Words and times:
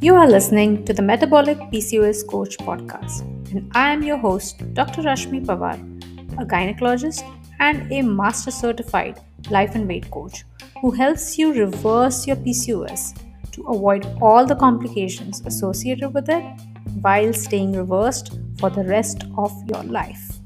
You 0.00 0.14
are 0.14 0.28
listening 0.28 0.84
to 0.84 0.92
the 0.92 1.02
Metabolic 1.02 1.58
PCOS 1.72 2.26
Coach 2.26 2.56
podcast, 2.58 3.20
and 3.52 3.70
I 3.74 3.92
am 3.92 4.02
your 4.02 4.16
host, 4.16 4.62
Dr. 4.74 5.02
Rashmi 5.02 5.44
Pawar, 5.44 5.76
a 6.40 6.44
gynecologist 6.44 7.22
and 7.60 7.92
a 7.92 8.02
master 8.02 8.50
certified 8.50 9.20
life 9.50 9.74
and 9.74 9.86
weight 9.86 10.10
coach 10.10 10.44
who 10.80 10.90
helps 10.92 11.36
you 11.38 11.52
reverse 11.52 12.26
your 12.26 12.36
PCOS 12.36 13.20
to 13.52 13.62
avoid 13.66 14.06
all 14.22 14.46
the 14.46 14.56
complications 14.56 15.42
associated 15.46 16.14
with 16.14 16.28
it 16.28 16.44
while 17.00 17.32
staying 17.32 17.72
reversed 17.72 18.38
for 18.58 18.70
the 18.70 18.84
rest 18.84 19.24
of 19.36 19.52
your 19.68 19.82
life. 19.82 20.38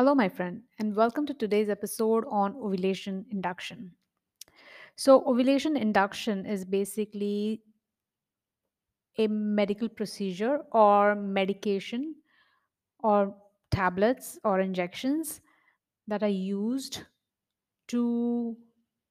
Hello, 0.00 0.14
my 0.14 0.30
friend, 0.30 0.62
and 0.78 0.96
welcome 0.96 1.26
to 1.26 1.34
today's 1.34 1.68
episode 1.68 2.24
on 2.30 2.56
ovulation 2.56 3.26
induction. 3.32 3.90
So, 4.96 5.22
ovulation 5.26 5.76
induction 5.76 6.46
is 6.46 6.64
basically 6.64 7.60
a 9.18 9.26
medical 9.26 9.90
procedure 9.90 10.60
or 10.72 11.14
medication 11.16 12.14
or 13.00 13.36
tablets 13.70 14.38
or 14.42 14.60
injections 14.60 15.42
that 16.08 16.22
are 16.22 16.28
used 16.28 17.02
to 17.88 18.56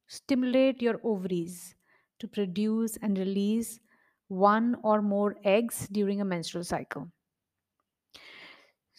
stimulate 0.08 0.81
your 0.81 0.99
ovaries 1.03 1.75
to 2.17 2.27
produce 2.27 2.97
and 3.03 3.16
release 3.16 3.80
one 4.27 4.75
or 4.81 5.03
more 5.03 5.35
eggs 5.44 5.88
during 5.91 6.19
a 6.19 6.25
menstrual 6.25 6.63
cycle. 6.63 7.11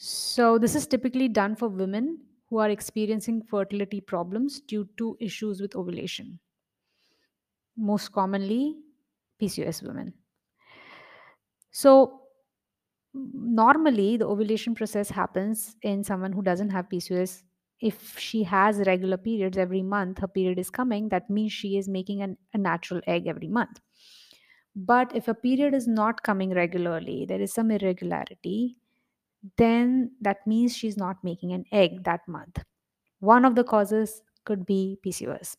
So, 0.02 0.56
this 0.56 0.74
is 0.74 0.86
typically 0.86 1.28
done 1.28 1.56
for 1.56 1.68
women 1.68 2.20
who 2.48 2.56
are 2.56 2.70
experiencing 2.70 3.42
fertility 3.42 4.00
problems 4.00 4.62
due 4.62 4.88
to 4.96 5.14
issues 5.20 5.60
with 5.60 5.76
ovulation 5.76 6.38
most 7.76 8.10
commonly 8.12 8.76
PCOS 9.40 9.82
women. 9.82 10.14
So, 11.70 12.22
normally 13.12 14.16
the 14.16 14.26
ovulation 14.26 14.74
process 14.74 15.10
happens 15.10 15.76
in 15.82 16.02
someone 16.02 16.32
who 16.32 16.42
doesn't 16.42 16.70
have 16.70 16.88
PCOS. 16.88 17.42
If 17.80 18.18
she 18.18 18.42
has 18.44 18.78
regular 18.86 19.18
periods 19.18 19.58
every 19.58 19.82
month, 19.82 20.18
her 20.20 20.28
period 20.28 20.58
is 20.58 20.70
coming, 20.70 21.10
that 21.10 21.28
means 21.28 21.52
she 21.52 21.76
is 21.76 21.88
making 21.88 22.22
an, 22.22 22.38
a 22.54 22.58
natural 22.58 23.02
egg 23.06 23.26
every 23.26 23.48
month. 23.48 23.80
But 24.74 25.14
if 25.14 25.28
a 25.28 25.34
period 25.34 25.74
is 25.74 25.86
not 25.86 26.22
coming 26.22 26.54
regularly, 26.54 27.26
there 27.26 27.40
is 27.40 27.52
some 27.52 27.70
irregularity, 27.70 28.76
then 29.56 30.12
that 30.20 30.46
means 30.46 30.76
she's 30.76 30.96
not 30.96 31.22
making 31.24 31.52
an 31.52 31.64
egg 31.72 32.04
that 32.04 32.26
month. 32.28 32.62
One 33.20 33.44
of 33.44 33.54
the 33.54 33.64
causes 33.64 34.22
could 34.44 34.66
be 34.66 34.98
PCOS. 35.04 35.56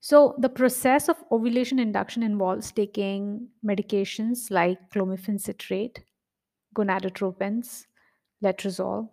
So, 0.00 0.34
the 0.38 0.48
process 0.48 1.08
of 1.08 1.22
ovulation 1.32 1.78
induction 1.78 2.22
involves 2.22 2.70
taking 2.72 3.48
medications 3.64 4.50
like 4.50 4.90
clomiphene 4.90 5.40
citrate, 5.40 6.04
gonadotropins, 6.76 7.86
letrozole. 8.44 9.10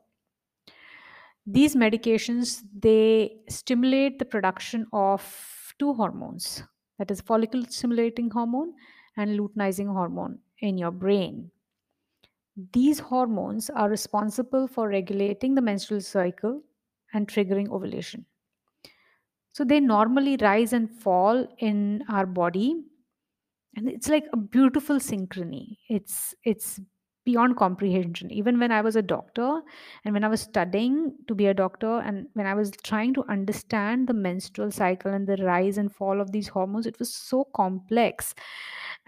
These 1.48 1.76
medications 1.76 2.64
they 2.74 3.38
stimulate 3.50 4.20
the 4.20 4.26
production 4.26 4.88
of 4.94 5.74
two 5.80 5.94
hormones, 5.94 6.64
that 6.98 7.12
is 7.12 7.22
follicle 7.22 7.66
stimulating 7.66 8.30
hormone 8.32 8.74
and 9.18 9.40
luteinizing 9.40 9.92
hormone 9.92 10.40
in 10.60 10.78
your 10.78 10.92
brain. 10.92 11.52
These 12.74 13.00
hormones 13.00 13.70
are 13.70 13.90
responsible 13.90 14.68
for 14.68 14.88
regulating 14.88 15.56
the 15.56 15.62
menstrual 15.62 16.02
cycle 16.02 16.62
and 17.14 17.28
triggering 17.28 17.70
ovulation. 17.70 18.26
So 19.54 19.64
they 19.64 19.80
normally 19.80 20.38
rise 20.42 20.74
and 20.74 20.90
fall 20.90 21.48
in 21.60 22.04
our 22.10 22.26
body. 22.26 22.84
And 23.76 23.90
it's 23.90 24.08
like 24.08 24.26
a 24.34 24.38
beautiful 24.38 24.98
synchrony. 24.98 25.78
It's 25.90 26.34
it's 26.44 26.80
beyond 27.26 27.58
comprehension. 27.58 28.32
Even 28.32 28.60
when 28.60 28.72
I 28.72 28.82
was 28.82 28.96
a 28.96 29.02
doctor 29.02 29.62
and 30.04 30.14
when 30.14 30.24
I 30.24 30.28
was 30.28 30.42
studying 30.42 31.16
to 31.28 31.36
be 31.36 31.48
a 31.48 31.54
doctor 31.54 32.00
and 32.00 32.28
when 32.34 32.46
I 32.46 32.54
was 32.54 32.72
trying 32.84 33.14
to 33.16 33.24
understand 33.30 34.08
the 34.08 34.14
menstrual 34.14 34.72
cycle 34.72 35.12
and 35.14 35.28
the 35.28 35.38
rise 35.38 35.78
and 35.78 35.94
fall 35.94 36.22
of 36.22 36.32
these 36.32 36.48
hormones, 36.50 36.86
it 36.86 37.00
was 37.00 37.14
so 37.14 37.46
complex 37.56 38.36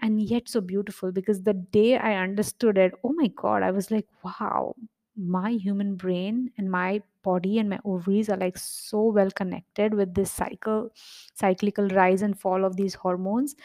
and 0.00 0.20
yet 0.20 0.48
so 0.48 0.60
beautiful 0.60 1.12
because 1.12 1.42
the 1.42 1.54
day 1.54 1.96
I 1.96 2.14
understood 2.14 2.78
it, 2.78 2.92
oh 3.04 3.12
my 3.12 3.28
God, 3.28 3.62
I 3.62 3.70
was 3.70 3.90
like, 3.90 4.06
wow, 4.24 4.74
my 5.16 5.52
human 5.52 5.96
brain 5.96 6.52
and 6.58 6.70
my 6.70 7.02
body 7.22 7.58
and 7.58 7.68
my 7.68 7.80
ovaries 7.84 8.28
are 8.28 8.36
like 8.36 8.56
so 8.56 9.06
well 9.10 9.30
connected 9.30 9.92
with 9.94 10.14
this 10.14 10.30
cycle 10.30 10.90
cyclical 11.34 11.88
rise 11.88 12.22
and 12.22 12.38
fall 12.38 12.64
of 12.64 12.76
these 12.76 12.94
hormones 12.94 13.56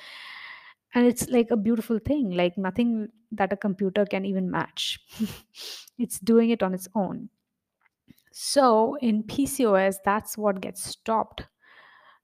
and 0.96 1.06
it's 1.08 1.30
like 1.30 1.52
a 1.52 1.58
beautiful 1.58 2.00
thing 2.00 2.31
like 2.31 2.58
nothing 2.58 3.09
that 3.31 3.54
a 3.54 3.58
computer 3.58 4.06
can 4.06 4.26
even 4.26 4.50
match. 4.50 5.00
It's 6.00 6.20
doing 6.20 6.50
it 6.50 6.64
on 6.64 6.74
its 6.74 6.88
own. 6.96 7.30
So 8.31 8.96
in 8.96 9.24
pcos 9.24 9.98
that's 10.04 10.38
what 10.38 10.62
gets 10.62 10.84
stopped. 10.84 11.44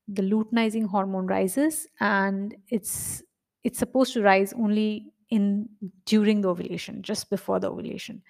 The 0.08 0.24
luteinizing 0.24 0.88
hormone 0.88 1.28
rises 1.28 1.88
and 2.00 2.56
it's 2.70 3.24
it's 3.64 3.78
supposed 3.80 4.14
to 4.14 4.24
rise 4.24 4.54
only 4.54 5.14
in 5.30 5.70
during 6.06 6.42
the 6.42 6.50
ovulation 6.50 7.04
just 7.04 7.30
before 7.30 7.60
the 7.60 7.70
ovulation. 7.72 8.24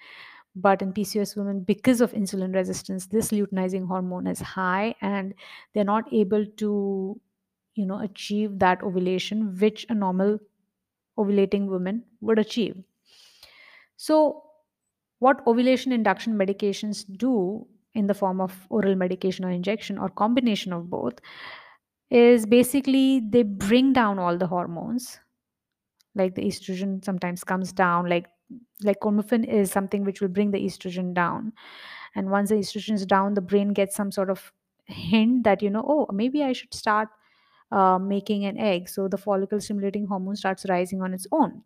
But 0.56 0.82
in 0.82 0.92
PCOS 0.92 1.36
women, 1.36 1.60
because 1.62 2.00
of 2.00 2.12
insulin 2.12 2.54
resistance, 2.54 3.06
this 3.06 3.30
luteinizing 3.30 3.86
hormone 3.86 4.26
is 4.26 4.40
high 4.40 4.94
and 5.00 5.34
they're 5.72 5.84
not 5.84 6.12
able 6.12 6.44
to, 6.44 7.20
you 7.74 7.86
know, 7.86 8.00
achieve 8.00 8.58
that 8.60 8.82
ovulation 8.82 9.56
which 9.58 9.86
a 9.88 9.94
normal 9.94 10.38
ovulating 11.18 11.66
woman 11.66 12.04
would 12.20 12.38
achieve. 12.38 12.82
So, 13.96 14.44
what 15.18 15.46
ovulation 15.46 15.92
induction 15.92 16.34
medications 16.36 17.04
do 17.18 17.66
in 17.94 18.06
the 18.06 18.14
form 18.14 18.40
of 18.40 18.66
oral 18.70 18.94
medication 18.96 19.44
or 19.44 19.50
injection 19.50 19.98
or 19.98 20.08
combination 20.08 20.72
of 20.72 20.90
both 20.90 21.14
is 22.10 22.46
basically 22.46 23.20
they 23.20 23.42
bring 23.44 23.92
down 23.92 24.18
all 24.18 24.38
the 24.38 24.46
hormones 24.48 25.20
like 26.14 26.34
the 26.34 26.42
estrogen 26.42 27.04
sometimes 27.04 27.44
comes 27.44 27.72
down 27.72 28.08
like 28.08 28.28
like 28.82 29.00
clomiphene 29.00 29.46
is 29.46 29.70
something 29.70 30.04
which 30.04 30.20
will 30.20 30.28
bring 30.28 30.50
the 30.52 30.58
estrogen 30.64 31.14
down 31.14 31.52
and 32.14 32.30
once 32.30 32.50
the 32.50 32.56
estrogen 32.56 32.94
is 32.94 33.06
down 33.06 33.34
the 33.34 33.40
brain 33.40 33.70
gets 33.74 33.96
some 33.96 34.12
sort 34.12 34.30
of 34.30 34.52
hint 34.86 35.44
that 35.44 35.62
you 35.62 35.70
know 35.70 35.84
oh 35.86 36.06
maybe 36.12 36.42
i 36.44 36.52
should 36.52 36.74
start 36.74 37.08
uh, 37.72 37.98
making 37.98 38.44
an 38.44 38.58
egg. 38.58 38.88
So 38.88 39.08
the 39.08 39.18
follicle 39.18 39.60
stimulating 39.60 40.06
hormone 40.06 40.36
starts 40.36 40.66
rising 40.68 41.02
on 41.02 41.14
its 41.14 41.26
own. 41.32 41.62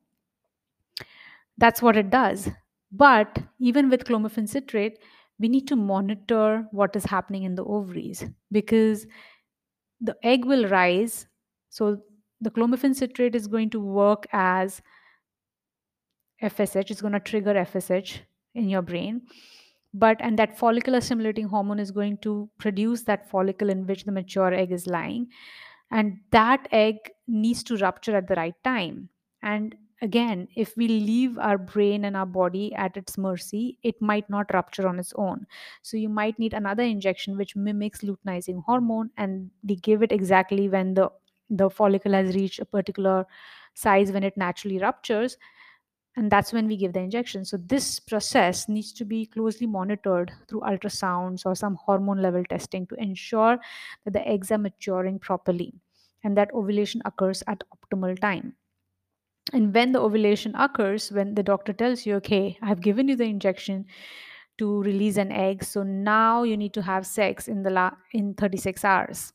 That's 1.57 1.83
what 1.83 1.97
it 1.97 2.11
does. 2.11 2.49
But 2.91 3.39
even 3.59 3.89
with 3.91 4.05
clomiphene 4.05 4.49
citrate 4.49 4.99
we 5.41 5.49
need 5.49 5.67
to 5.67 5.75
monitor 5.75 6.69
what 6.71 6.95
is 6.95 7.05
happening 7.07 7.43
in 7.43 7.57
the 7.57 7.65
ovaries 7.65 8.25
because 8.53 9.05
the 10.01 10.17
egg 10.23 10.45
will 10.45 10.69
rise. 10.69 11.27
So 11.71 12.03
the 12.41 12.51
clomiphene 12.51 12.95
citrate 12.95 13.35
is 13.35 13.47
going 13.49 13.71
to 13.71 13.81
work 13.81 14.27
as 14.33 14.83
FSH 16.41 16.91
is 16.91 17.01
going 17.01 17.13
to 17.15 17.21
trigger 17.21 17.55
FSH 17.55 18.21
in 18.55 18.69
your 18.69 18.83
brain. 18.83 19.23
But 19.93 20.19
and 20.21 20.39
that 20.39 20.59
follicular 20.59 21.01
stimulating 21.01 21.49
hormone 21.49 21.79
is 21.79 21.91
going 21.91 22.19
to 22.19 22.51
produce 22.59 23.03
that 23.05 23.31
follicle 23.31 23.71
in 23.71 23.87
which 23.87 24.05
the 24.05 24.13
mature 24.13 24.53
egg 24.53 24.73
is 24.73 24.87
lying. 24.87 25.29
And 25.91 26.21
that 26.31 26.69
egg 26.73 26.97
needs 27.27 27.63
to 27.65 27.77
rupture 27.77 28.17
at 28.17 28.29
the 28.29 28.35
right 28.35 28.55
time. 28.65 29.11
And 29.43 29.77
again, 30.03 30.49
if 30.57 30.77
we 30.77 30.89
leave 30.89 31.39
our 31.39 31.59
brain 31.59 32.05
and 32.05 32.17
our 32.17 32.27
body 32.27 32.75
at 32.75 32.97
its 32.97 33.17
mercy, 33.17 33.79
it 33.83 34.01
might 34.01 34.29
not 34.29 34.53
rupture 34.53 34.89
on 34.89 34.99
its 34.99 35.13
own. 35.17 35.47
So 35.83 35.97
you 35.97 36.09
might 36.09 36.39
need 36.39 36.53
another 36.55 36.83
injection 36.83 37.37
which 37.37 37.55
mimics 37.57 38.01
luteinizing 38.01 38.65
hormone, 38.65 39.11
and 39.17 39.51
they 39.63 39.77
give 39.77 40.03
it 40.03 40.13
exactly 40.13 40.69
when 40.69 40.95
the 40.95 41.11
the 41.51 41.69
follicle 41.69 42.13
has 42.13 42.35
reached 42.35 42.59
a 42.59 42.65
particular 42.65 43.27
size 43.75 44.11
when 44.11 44.25
it 44.25 44.37
naturally 44.37 44.79
ruptures 44.79 45.37
and 46.17 46.31
that's 46.31 46.53
when 46.53 46.67
we 46.69 46.77
give 46.77 46.93
the 46.93 47.01
injection. 47.01 47.45
So 47.45 47.57
this 47.57 47.99
process 47.99 48.69
needs 48.69 48.93
to 48.95 49.05
be 49.05 49.27
closely 49.27 49.67
monitored 49.67 50.31
through 50.49 50.61
ultrasounds 50.61 51.45
or 51.45 51.55
some 51.57 51.75
hormone 51.75 52.23
level 52.23 52.45
testing 52.45 52.87
to 52.87 52.95
ensure 52.97 53.59
that 54.05 54.13
the 54.13 54.27
eggs 54.27 54.53
are 54.53 54.59
maturing 54.59 55.19
properly 55.19 55.75
and 56.23 56.37
that 56.37 56.55
ovulation 56.55 57.03
occurs 57.05 57.43
at 57.49 57.65
optimal 57.75 58.19
time. 58.19 58.55
And 59.53 59.75
when 59.75 59.93
the 59.93 60.01
ovulation 60.01 60.55
occurs 60.55 61.13
when 61.13 61.35
the 61.35 61.43
doctor 61.43 61.75
tells 61.75 62.07
you 62.07 62.15
okay 62.17 62.59
i've 62.63 62.81
given 62.81 63.09
you 63.09 63.17
the 63.17 63.25
injection 63.25 63.85
to 64.57 64.83
release 64.83 65.19
an 65.19 65.31
egg 65.33 65.63
so 65.65 65.83
now 65.83 66.45
you 66.45 66.57
need 66.57 66.73
to 66.75 66.83
have 66.83 67.07
sex 67.07 67.47
in 67.47 67.63
the 67.63 67.71
la- 67.71 67.97
in 68.13 68.35
36 68.35 68.85
hours. 68.85 69.33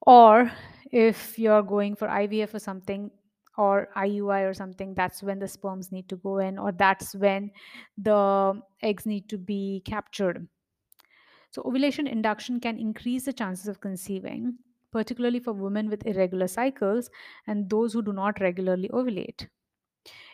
Or 0.00 0.50
if 0.90 1.38
you're 1.38 1.62
going 1.62 1.94
for 1.94 2.08
ivf 2.08 2.54
or 2.54 2.58
something 2.58 3.10
or 3.60 3.88
IUI 3.94 4.48
or 4.48 4.54
something, 4.54 4.94
that's 4.94 5.22
when 5.22 5.38
the 5.38 5.46
sperms 5.46 5.92
need 5.92 6.08
to 6.08 6.16
go 6.16 6.38
in, 6.38 6.58
or 6.58 6.72
that's 6.72 7.14
when 7.14 7.50
the 7.98 8.58
eggs 8.82 9.04
need 9.04 9.28
to 9.28 9.36
be 9.36 9.82
captured. 9.84 10.48
So, 11.50 11.62
ovulation 11.66 12.06
induction 12.06 12.60
can 12.60 12.78
increase 12.78 13.26
the 13.26 13.34
chances 13.34 13.68
of 13.68 13.80
conceiving, 13.80 14.54
particularly 14.92 15.40
for 15.40 15.52
women 15.52 15.90
with 15.90 16.06
irregular 16.06 16.48
cycles 16.48 17.10
and 17.46 17.68
those 17.68 17.92
who 17.92 18.02
do 18.02 18.14
not 18.14 18.40
regularly 18.40 18.88
ovulate. 18.88 19.48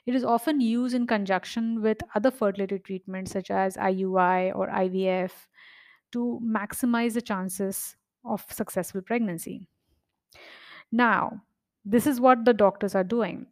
It 0.07 0.15
is 0.15 0.25
often 0.25 0.61
used 0.61 0.95
in 0.95 1.09
conjunction 1.09 1.83
with 1.83 1.99
other 2.15 2.31
fertility 2.31 2.79
treatments 2.79 3.33
such 3.33 3.51
as 3.51 3.77
IUI 3.77 4.55
or 4.55 4.69
IVF 4.69 5.33
to 6.13 6.41
maximize 6.45 7.15
the 7.15 7.23
chances 7.23 7.97
of 8.25 8.45
successful 8.51 9.03
pregnancy. 9.03 9.69
Now, 10.93 11.43
this 11.87 12.07
is 12.07 12.21
what 12.21 12.45
the 12.45 12.53
doctors 12.53 12.95
are 12.95 13.05
doing. 13.05 13.47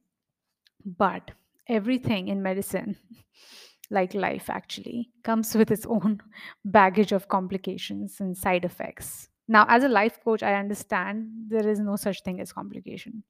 But 0.84 1.30
everything 1.68 2.28
in 2.28 2.42
medicine, 2.42 2.96
like 3.90 4.12
life 4.12 4.50
actually, 4.50 5.10
comes 5.22 5.54
with 5.54 5.70
its 5.70 5.86
own 5.86 6.20
baggage 6.64 7.12
of 7.12 7.28
complications 7.28 8.20
and 8.20 8.36
side 8.36 8.64
effects. 8.64 9.28
Now, 9.46 9.66
as 9.68 9.84
a 9.84 9.88
life 9.88 10.18
coach, 10.24 10.42
I 10.42 10.54
understand 10.54 11.28
there 11.48 11.68
is 11.68 11.78
no 11.78 11.96
such 11.96 12.22
thing 12.22 12.40
as 12.40 12.52
complication. 12.52 13.22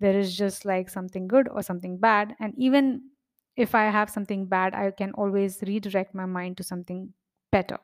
There 0.00 0.18
is 0.18 0.36
just 0.36 0.64
like 0.64 0.88
something 0.88 1.28
good 1.28 1.48
or 1.48 1.62
something 1.62 1.98
bad. 1.98 2.34
And 2.40 2.54
even 2.56 3.10
if 3.56 3.74
I 3.74 3.84
have 3.84 4.10
something 4.10 4.46
bad, 4.46 4.74
I 4.74 4.90
can 4.90 5.12
always 5.12 5.62
redirect 5.66 6.14
my 6.14 6.24
mind 6.24 6.56
to 6.56 6.64
something 6.64 7.12
better 7.52 7.78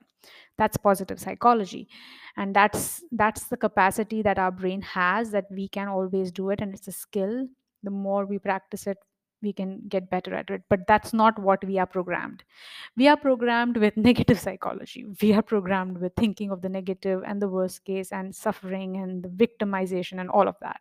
that's 0.59 0.77
positive 0.77 1.21
psychology. 1.21 1.89
And 2.37 2.55
that's 2.55 3.03
that's 3.13 3.45
the 3.45 3.57
capacity 3.57 4.23
that 4.23 4.39
our 4.39 4.51
brain 4.51 4.83
has 4.83 5.31
that 5.31 5.47
we 5.51 5.69
can 5.69 5.89
always 5.89 6.33
do 6.33 6.51
it 6.51 6.61
and 6.61 6.75
it's 6.75 6.89
a 6.89 6.93
skill. 6.93 7.49
The 7.83 7.91
more 7.91 8.27
we 8.27 8.39
practice 8.39 8.87
it 8.87 8.99
we 9.43 9.53
can 9.53 9.83
get 9.89 10.11
better 10.11 10.35
at 10.35 10.51
it. 10.51 10.63
But 10.69 10.87
that's 10.87 11.13
not 11.13 11.39
what 11.39 11.65
we 11.65 11.79
are 11.79 11.87
programmed. 11.87 12.43
We 12.97 13.09
are 13.09 13.17
programmed 13.17 13.77
with 13.77 13.97
negative 14.09 14.39
psychology. 14.41 15.05
We 15.23 15.33
are 15.33 15.43
programmed 15.43 15.99
with 15.99 16.15
thinking 16.17 16.51
of 16.51 16.63
the 16.63 16.69
negative 16.69 17.23
and 17.27 17.41
the 17.41 17.49
worst 17.49 17.85
case 17.85 18.13
and 18.13 18.35
suffering 18.35 18.97
and 18.97 19.23
the 19.23 19.29
victimization 19.29 20.21
and 20.21 20.31
all 20.31 20.49
of 20.49 20.57
that. 20.61 20.81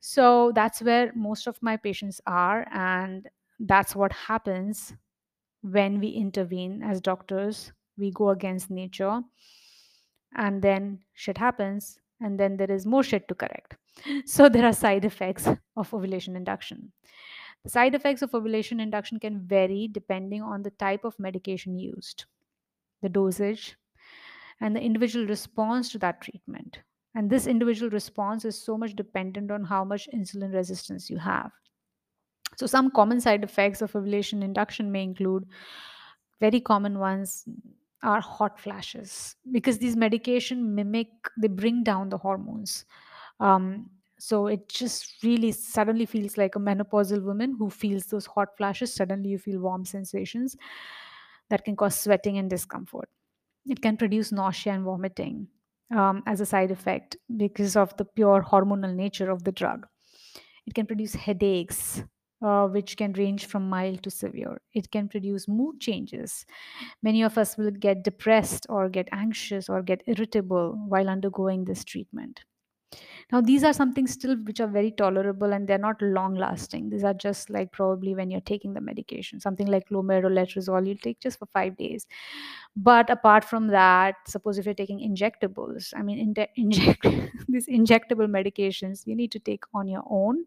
So 0.00 0.52
that's 0.54 0.80
where 0.80 1.12
most 1.14 1.46
of 1.46 1.62
my 1.62 1.76
patients 1.76 2.20
are 2.26 2.66
and 2.72 3.28
that's 3.58 3.94
what 3.94 4.12
happens 4.12 4.94
when 5.62 6.00
we 6.00 6.08
intervene 6.08 6.82
as 6.82 7.02
doctors 7.02 7.72
we 8.00 8.10
go 8.10 8.30
against 8.30 8.70
nature 8.70 9.20
and 10.36 10.62
then 10.62 10.98
shit 11.14 11.38
happens 11.38 11.98
and 12.20 12.38
then 12.38 12.56
there 12.56 12.70
is 12.70 12.86
more 12.86 13.02
shit 13.02 13.28
to 13.28 13.34
correct. 13.34 13.76
So 14.24 14.48
there 14.48 14.64
are 14.64 14.72
side 14.72 15.04
effects 15.04 15.48
of 15.76 15.92
ovulation 15.92 16.36
induction. 16.36 16.92
The 17.64 17.70
side 17.70 17.94
effects 17.94 18.22
of 18.22 18.34
ovulation 18.34 18.80
induction 18.80 19.20
can 19.20 19.40
vary 19.40 19.88
depending 19.92 20.42
on 20.42 20.62
the 20.62 20.70
type 20.70 21.04
of 21.04 21.18
medication 21.18 21.78
used 21.78 22.24
the 23.02 23.08
dosage 23.08 23.76
and 24.60 24.76
the 24.76 24.80
individual 24.80 25.26
response 25.26 25.90
to 25.92 25.98
that 25.98 26.20
treatment. 26.20 26.80
And 27.14 27.28
this 27.28 27.46
individual 27.46 27.90
response 27.90 28.44
is 28.44 28.62
so 28.62 28.78
much 28.78 28.94
dependent 28.94 29.50
on 29.50 29.64
how 29.64 29.84
much 29.84 30.08
insulin 30.14 30.54
resistance 30.54 31.10
you 31.10 31.18
have. 31.18 31.50
So 32.56 32.66
some 32.66 32.90
common 32.90 33.20
side 33.20 33.42
effects 33.42 33.82
of 33.82 33.96
ovulation 33.96 34.42
induction 34.42 34.92
may 34.92 35.02
include 35.02 35.46
very 36.40 36.60
common 36.60 36.98
ones 36.98 37.44
are 38.02 38.20
hot 38.20 38.58
flashes 38.58 39.36
because 39.52 39.78
these 39.78 39.96
medication 39.96 40.74
mimic 40.74 41.08
they 41.38 41.48
bring 41.48 41.82
down 41.84 42.08
the 42.08 42.18
hormones. 42.18 42.84
Um, 43.40 43.90
so 44.18 44.46
it 44.46 44.68
just 44.68 45.22
really 45.22 45.52
suddenly 45.52 46.06
feels 46.06 46.36
like 46.36 46.54
a 46.56 46.58
menopausal 46.58 47.22
woman 47.22 47.56
who 47.58 47.70
feels 47.70 48.06
those 48.06 48.26
hot 48.26 48.56
flashes. 48.56 48.94
Suddenly 48.94 49.30
you 49.30 49.38
feel 49.38 49.60
warm 49.60 49.84
sensations 49.84 50.56
that 51.48 51.64
can 51.64 51.76
cause 51.76 51.98
sweating 51.98 52.38
and 52.38 52.48
discomfort. 52.48 53.08
It 53.66 53.82
can 53.82 53.96
produce 53.96 54.32
nausea 54.32 54.74
and 54.74 54.84
vomiting 54.84 55.48
um, 55.94 56.22
as 56.26 56.40
a 56.40 56.46
side 56.46 56.70
effect 56.70 57.16
because 57.36 57.76
of 57.76 57.96
the 57.96 58.04
pure 58.04 58.42
hormonal 58.42 58.94
nature 58.94 59.30
of 59.30 59.44
the 59.44 59.52
drug. 59.52 59.86
It 60.66 60.74
can 60.74 60.86
produce 60.86 61.14
headaches 61.14 62.04
uh, 62.42 62.66
which 62.68 62.96
can 62.96 63.12
range 63.14 63.46
from 63.46 63.68
mild 63.68 64.02
to 64.02 64.10
severe. 64.10 64.60
It 64.72 64.90
can 64.90 65.08
produce 65.08 65.48
mood 65.48 65.80
changes. 65.80 66.46
Many 67.02 67.22
of 67.22 67.38
us 67.38 67.56
will 67.56 67.70
get 67.70 68.04
depressed 68.04 68.66
or 68.68 68.88
get 68.88 69.08
anxious 69.12 69.68
or 69.68 69.82
get 69.82 70.02
irritable 70.06 70.72
while 70.88 71.08
undergoing 71.08 71.64
this 71.64 71.84
treatment. 71.84 72.40
Now, 73.32 73.40
these 73.40 73.62
are 73.62 73.72
something 73.72 74.06
still 74.08 74.36
which 74.36 74.60
are 74.60 74.66
very 74.66 74.90
tolerable 74.90 75.52
and 75.52 75.68
they're 75.68 75.78
not 75.78 76.02
long 76.02 76.34
lasting. 76.34 76.90
These 76.90 77.04
are 77.04 77.14
just 77.14 77.48
like 77.48 77.70
probably 77.70 78.14
when 78.14 78.30
you're 78.30 78.40
taking 78.40 78.74
the 78.74 78.80
medication, 78.80 79.38
something 79.38 79.68
like 79.68 79.88
Clomid 79.88 80.24
or 80.24 80.30
Letrozole, 80.30 80.86
you'll 80.86 80.96
take 80.96 81.20
just 81.20 81.38
for 81.38 81.46
five 81.46 81.76
days. 81.76 82.06
But 82.76 83.08
apart 83.10 83.44
from 83.44 83.68
that, 83.68 84.16
suppose 84.26 84.58
if 84.58 84.64
you're 84.64 84.74
taking 84.74 84.98
injectables, 84.98 85.92
I 85.96 86.02
mean, 86.02 86.18
in- 86.18 86.46
inject 86.56 87.06
these 87.48 87.68
injectable 87.68 88.28
medications, 88.28 89.06
you 89.06 89.14
need 89.14 89.32
to 89.32 89.38
take 89.38 89.62
on 89.74 89.86
your 89.86 90.02
own 90.08 90.44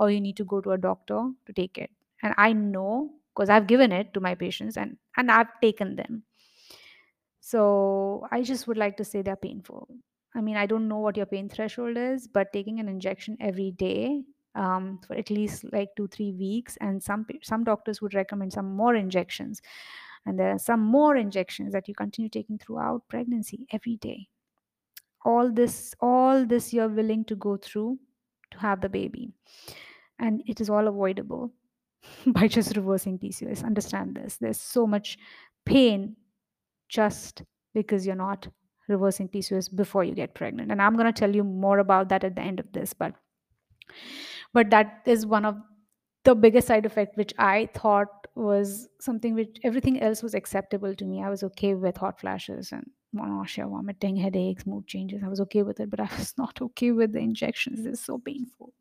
or 0.00 0.10
you 0.10 0.20
need 0.20 0.36
to 0.38 0.44
go 0.44 0.60
to 0.62 0.72
a 0.72 0.78
doctor 0.78 1.30
to 1.46 1.52
take 1.52 1.78
it. 1.78 1.90
And 2.22 2.34
I 2.36 2.52
know 2.52 3.12
because 3.34 3.50
I've 3.50 3.68
given 3.68 3.92
it 3.92 4.12
to 4.14 4.20
my 4.20 4.34
patients 4.34 4.76
and, 4.76 4.96
and 5.16 5.30
I've 5.30 5.60
taken 5.62 5.94
them. 5.96 6.24
So 7.40 8.26
I 8.32 8.42
just 8.42 8.66
would 8.66 8.76
like 8.76 8.96
to 8.96 9.04
say 9.04 9.22
they're 9.22 9.36
painful. 9.36 9.88
I 10.34 10.40
mean, 10.40 10.56
I 10.56 10.66
don't 10.66 10.88
know 10.88 10.98
what 10.98 11.16
your 11.16 11.26
pain 11.26 11.48
threshold 11.48 11.96
is, 11.96 12.28
but 12.28 12.52
taking 12.52 12.80
an 12.80 12.88
injection 12.88 13.36
every 13.40 13.72
day 13.72 14.22
um, 14.54 15.00
for 15.06 15.14
at 15.14 15.30
least 15.30 15.64
like 15.72 15.88
two, 15.96 16.08
three 16.08 16.32
weeks, 16.32 16.76
and 16.80 17.02
some 17.02 17.26
some 17.42 17.64
doctors 17.64 18.02
would 18.02 18.14
recommend 18.14 18.52
some 18.52 18.74
more 18.76 18.94
injections, 18.94 19.62
and 20.26 20.38
there 20.38 20.50
are 20.50 20.58
some 20.58 20.80
more 20.80 21.16
injections 21.16 21.72
that 21.72 21.88
you 21.88 21.94
continue 21.94 22.28
taking 22.28 22.58
throughout 22.58 23.08
pregnancy 23.08 23.66
every 23.72 23.96
day. 23.96 24.28
All 25.24 25.52
this, 25.52 25.94
all 26.00 26.46
this, 26.46 26.72
you're 26.72 26.88
willing 26.88 27.24
to 27.26 27.36
go 27.36 27.56
through 27.56 27.98
to 28.50 28.58
have 28.58 28.80
the 28.80 28.88
baby, 28.88 29.32
and 30.20 30.42
it 30.46 30.60
is 30.60 30.70
all 30.70 30.86
avoidable 30.86 31.52
by 32.26 32.46
just 32.46 32.76
reversing 32.76 33.18
PCOS. 33.18 33.64
Understand 33.64 34.14
this. 34.14 34.36
There's 34.36 34.60
so 34.60 34.86
much 34.86 35.18
pain 35.64 36.16
just 36.88 37.42
because 37.74 38.06
you're 38.06 38.16
not 38.16 38.48
reversing 38.88 39.28
PCOS 39.28 39.74
before 39.74 40.04
you 40.04 40.14
get 40.14 40.34
pregnant. 40.34 40.70
And 40.70 40.82
I'm 40.82 40.94
going 40.94 41.12
to 41.12 41.18
tell 41.18 41.34
you 41.34 41.44
more 41.44 41.78
about 41.78 42.08
that 42.10 42.24
at 42.24 42.36
the 42.36 42.42
end 42.42 42.60
of 42.60 42.72
this, 42.72 42.92
but 42.92 43.14
but 44.52 44.70
that 44.70 45.02
is 45.06 45.26
one 45.26 45.44
of 45.44 45.56
the 46.24 46.34
biggest 46.34 46.68
side 46.68 46.86
effect 46.86 47.16
which 47.16 47.32
I 47.38 47.68
thought 47.74 48.08
was 48.34 48.88
something 49.00 49.34
which 49.34 49.58
everything 49.64 50.00
else 50.00 50.22
was 50.22 50.34
acceptable 50.34 50.94
to 50.94 51.04
me. 51.04 51.22
I 51.22 51.30
was 51.30 51.42
okay 51.44 51.74
with 51.74 51.96
hot 51.96 52.20
flashes 52.20 52.72
and 52.72 52.84
nausea, 53.12 53.66
vomiting, 53.66 54.16
headaches, 54.16 54.66
mood 54.66 54.86
changes. 54.86 55.22
I 55.24 55.28
was 55.28 55.40
okay 55.40 55.62
with 55.62 55.80
it, 55.80 55.90
but 55.90 56.00
I 56.00 56.08
was 56.18 56.34
not 56.38 56.60
okay 56.60 56.92
with 56.92 57.12
the 57.12 57.20
injections. 57.20 57.82
They're 57.82 57.94
so 57.94 58.18
painful. 58.18 58.72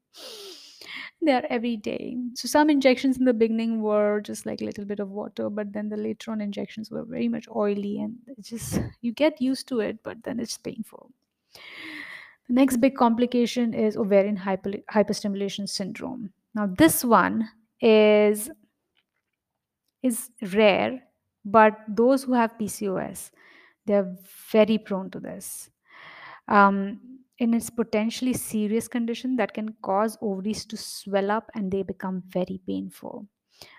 They're 1.21 1.45
every 1.51 1.75
day. 1.75 2.17
So 2.35 2.47
some 2.47 2.69
injections 2.69 3.17
in 3.17 3.25
the 3.25 3.33
beginning 3.33 3.81
were 3.81 4.21
just 4.21 4.45
like 4.45 4.61
a 4.61 4.65
little 4.65 4.85
bit 4.85 4.99
of 5.01 5.09
water, 5.09 5.49
but 5.49 5.73
then 5.73 5.89
the 5.89 5.97
later 5.97 6.31
on 6.31 6.39
injections 6.39 6.89
were 6.89 7.03
very 7.03 7.27
much 7.27 7.45
oily 7.53 7.99
and 7.99 8.17
just 8.41 8.79
you 9.01 9.11
get 9.11 9.41
used 9.41 9.67
to 9.67 9.81
it, 9.81 10.01
but 10.03 10.23
then 10.23 10.39
it's 10.39 10.57
painful. 10.57 11.11
The 12.47 12.53
next 12.53 12.77
big 12.77 12.95
complication 12.95 13.73
is 13.73 13.97
ovarian 13.97 14.37
hyper, 14.37 14.71
hyperstimulation 14.91 15.67
syndrome. 15.67 16.31
Now 16.55 16.67
this 16.67 17.03
one 17.03 17.49
is 17.81 18.49
is 20.01 20.31
rare, 20.53 21.03
but 21.45 21.77
those 21.87 22.23
who 22.23 22.33
have 22.33 22.57
PCOS, 22.57 23.31
they're 23.85 24.15
very 24.51 24.77
prone 24.77 25.11
to 25.11 25.19
this. 25.19 25.69
Um, 26.47 27.08
and 27.39 27.55
it's 27.55 27.69
potentially 27.69 28.33
serious 28.33 28.87
condition 28.87 29.35
that 29.37 29.53
can 29.53 29.73
cause 29.81 30.17
ovaries 30.21 30.65
to 30.65 30.77
swell 30.77 31.31
up 31.31 31.49
and 31.55 31.71
they 31.71 31.83
become 31.83 32.21
very 32.27 32.59
painful. 32.67 33.27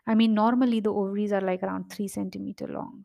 I 0.06 0.14
mean, 0.14 0.34
normally 0.34 0.80
the 0.80 0.92
ovaries 0.92 1.32
are 1.32 1.40
like 1.40 1.62
around 1.62 1.90
three 1.90 2.08
centimeter 2.08 2.66
long. 2.68 3.04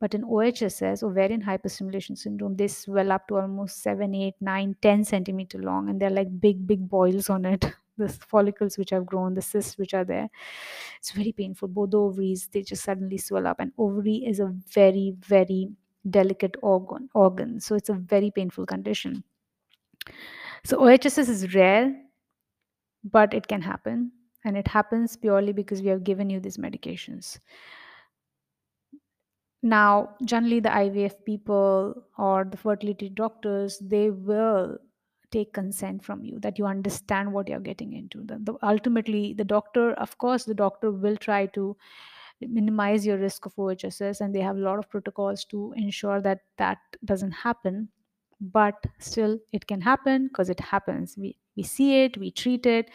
But 0.00 0.14
in 0.14 0.24
OHSS, 0.24 1.02
ovarian 1.02 1.42
hyperstimulation 1.42 2.18
syndrome, 2.18 2.56
they 2.56 2.68
swell 2.68 3.12
up 3.12 3.28
to 3.28 3.36
almost 3.38 3.82
7, 3.82 4.14
8, 4.14 4.34
9, 4.40 4.76
10 4.82 5.04
centimeter 5.04 5.58
long, 5.58 5.88
and 5.88 6.00
they're 6.00 6.10
like 6.10 6.40
big, 6.40 6.66
big 6.66 6.88
boils 6.88 7.30
on 7.30 7.44
it. 7.44 7.64
The 7.96 8.08
follicles 8.08 8.76
which 8.76 8.90
have 8.90 9.06
grown, 9.06 9.34
the 9.34 9.42
cysts 9.42 9.78
which 9.78 9.94
are 9.94 10.04
there. 10.04 10.28
It's 10.98 11.12
very 11.12 11.32
painful. 11.32 11.68
Both 11.68 11.90
the 11.90 11.98
ovaries, 12.00 12.48
they 12.52 12.62
just 12.62 12.82
suddenly 12.82 13.18
swell 13.18 13.46
up. 13.46 13.60
And 13.60 13.72
ovary 13.78 14.16
is 14.26 14.40
a 14.40 14.46
very, 14.72 15.14
very 15.18 15.68
delicate 16.08 16.56
organ, 16.62 17.08
organ. 17.14 17.60
So 17.60 17.76
it's 17.76 17.88
a 17.88 17.94
very 17.94 18.32
painful 18.32 18.66
condition. 18.66 19.24
So 20.64 20.78
OHSS 20.78 21.28
is 21.28 21.54
rare, 21.54 21.94
but 23.04 23.34
it 23.34 23.46
can 23.48 23.62
happen. 23.62 24.12
And 24.44 24.56
it 24.56 24.68
happens 24.68 25.16
purely 25.16 25.52
because 25.52 25.82
we 25.82 25.88
have 25.88 26.04
given 26.04 26.28
you 26.28 26.40
these 26.40 26.58
medications. 26.58 27.38
Now, 29.62 30.16
generally, 30.26 30.60
the 30.60 30.68
IVF 30.68 31.24
people 31.24 31.94
or 32.18 32.44
the 32.44 32.56
fertility 32.58 33.08
doctors, 33.08 33.78
they 33.78 34.10
will 34.10 34.78
take 35.34 35.52
consent 35.52 36.04
from 36.04 36.24
you 36.24 36.38
that 36.40 36.58
you 36.58 36.66
understand 36.66 37.32
what 37.32 37.48
you're 37.48 37.66
getting 37.68 37.92
into 37.92 38.22
the, 38.22 38.38
the, 38.42 38.54
ultimately 38.62 39.34
the 39.34 39.44
doctor 39.44 39.92
of 39.94 40.16
course 40.18 40.44
the 40.44 40.54
doctor 40.54 40.92
will 40.92 41.16
try 41.16 41.44
to 41.46 41.76
minimize 42.40 43.04
your 43.04 43.18
risk 43.18 43.46
of 43.46 43.56
ohss 43.56 44.20
and 44.20 44.32
they 44.34 44.40
have 44.40 44.56
a 44.56 44.66
lot 44.68 44.78
of 44.78 44.88
protocols 44.88 45.44
to 45.44 45.74
ensure 45.76 46.20
that 46.20 46.40
that 46.58 46.78
doesn't 47.04 47.32
happen 47.32 47.88
but 48.52 48.74
still 48.98 49.38
it 49.52 49.66
can 49.66 49.80
happen 49.80 50.28
because 50.28 50.50
it 50.50 50.60
happens. 50.60 51.16
We 51.16 51.36
we 51.56 51.62
see 51.62 52.02
it 52.04 52.16
we 52.18 52.30
treat 52.30 52.66
it. 52.66 52.90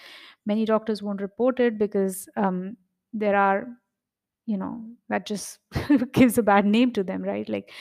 Many 0.45 0.65
doctors 0.65 1.03
won't 1.03 1.21
report 1.21 1.59
it 1.59 1.77
because 1.77 2.27
um, 2.37 2.77
there 3.13 3.35
are 3.35 3.67
you 4.45 4.57
know 4.57 4.83
that 5.09 5.25
just 5.27 5.59
gives 6.11 6.37
a 6.37 6.43
bad 6.43 6.65
name 6.65 6.91
to 6.93 7.03
them 7.03 7.21
right? 7.23 7.47
Like 7.47 7.71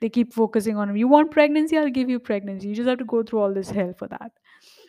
they 0.00 0.08
keep 0.08 0.32
focusing 0.32 0.76
on 0.76 0.96
you 0.96 1.08
want 1.08 1.30
pregnancy 1.30 1.78
i'll 1.78 1.90
give 1.90 2.10
you 2.10 2.18
pregnancy. 2.18 2.68
You 2.68 2.74
just 2.74 2.88
have 2.88 2.98
to 2.98 3.04
go 3.04 3.22
through 3.22 3.40
all 3.40 3.54
this 3.54 3.70
hell 3.70 3.94
for 3.98 4.08
that. 4.08 4.32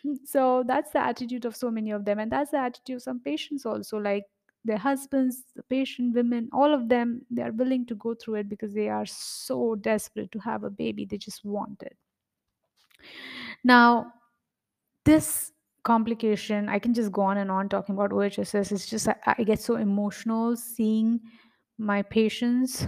So 0.25 0.63
that's 0.65 0.91
the 0.91 0.99
attitude 0.99 1.45
of 1.45 1.55
so 1.55 1.69
many 1.69 1.91
of 1.91 2.05
them 2.05 2.19
and 2.19 2.31
that's 2.31 2.51
the 2.51 2.57
attitude 2.57 2.97
of 2.97 3.01
some 3.03 3.19
patients 3.19 3.65
also 3.65 3.97
like 3.97 4.23
their 4.65 4.77
husbands 4.77 5.43
the 5.55 5.63
patient 5.63 6.15
women 6.15 6.49
all 6.53 6.73
of 6.73 6.89
them 6.89 7.21
they 7.29 7.41
are 7.41 7.51
willing 7.51 7.85
to 7.87 7.95
go 7.95 8.13
through 8.13 8.35
it 8.35 8.49
because 8.49 8.73
they 8.73 8.89
are 8.89 9.05
so 9.05 9.75
desperate 9.75 10.31
to 10.31 10.39
have 10.39 10.63
a 10.63 10.69
baby. 10.69 11.05
They 11.05 11.17
just 11.17 11.43
want 11.45 11.83
it 11.83 11.97
now 13.63 14.11
this 15.05 15.51
complication 15.83 16.67
i 16.69 16.79
can 16.79 16.93
just 16.93 17.11
go 17.11 17.21
on 17.21 17.37
and 17.37 17.49
on 17.51 17.69
talking 17.69 17.95
about 17.95 18.11
ohss 18.11 18.71
it's 18.71 18.87
just 18.89 19.07
I, 19.07 19.15
I 19.37 19.43
get 19.43 19.59
so 19.61 19.75
emotional 19.77 20.55
seeing 20.57 21.21
my 21.77 22.01
patients 22.01 22.87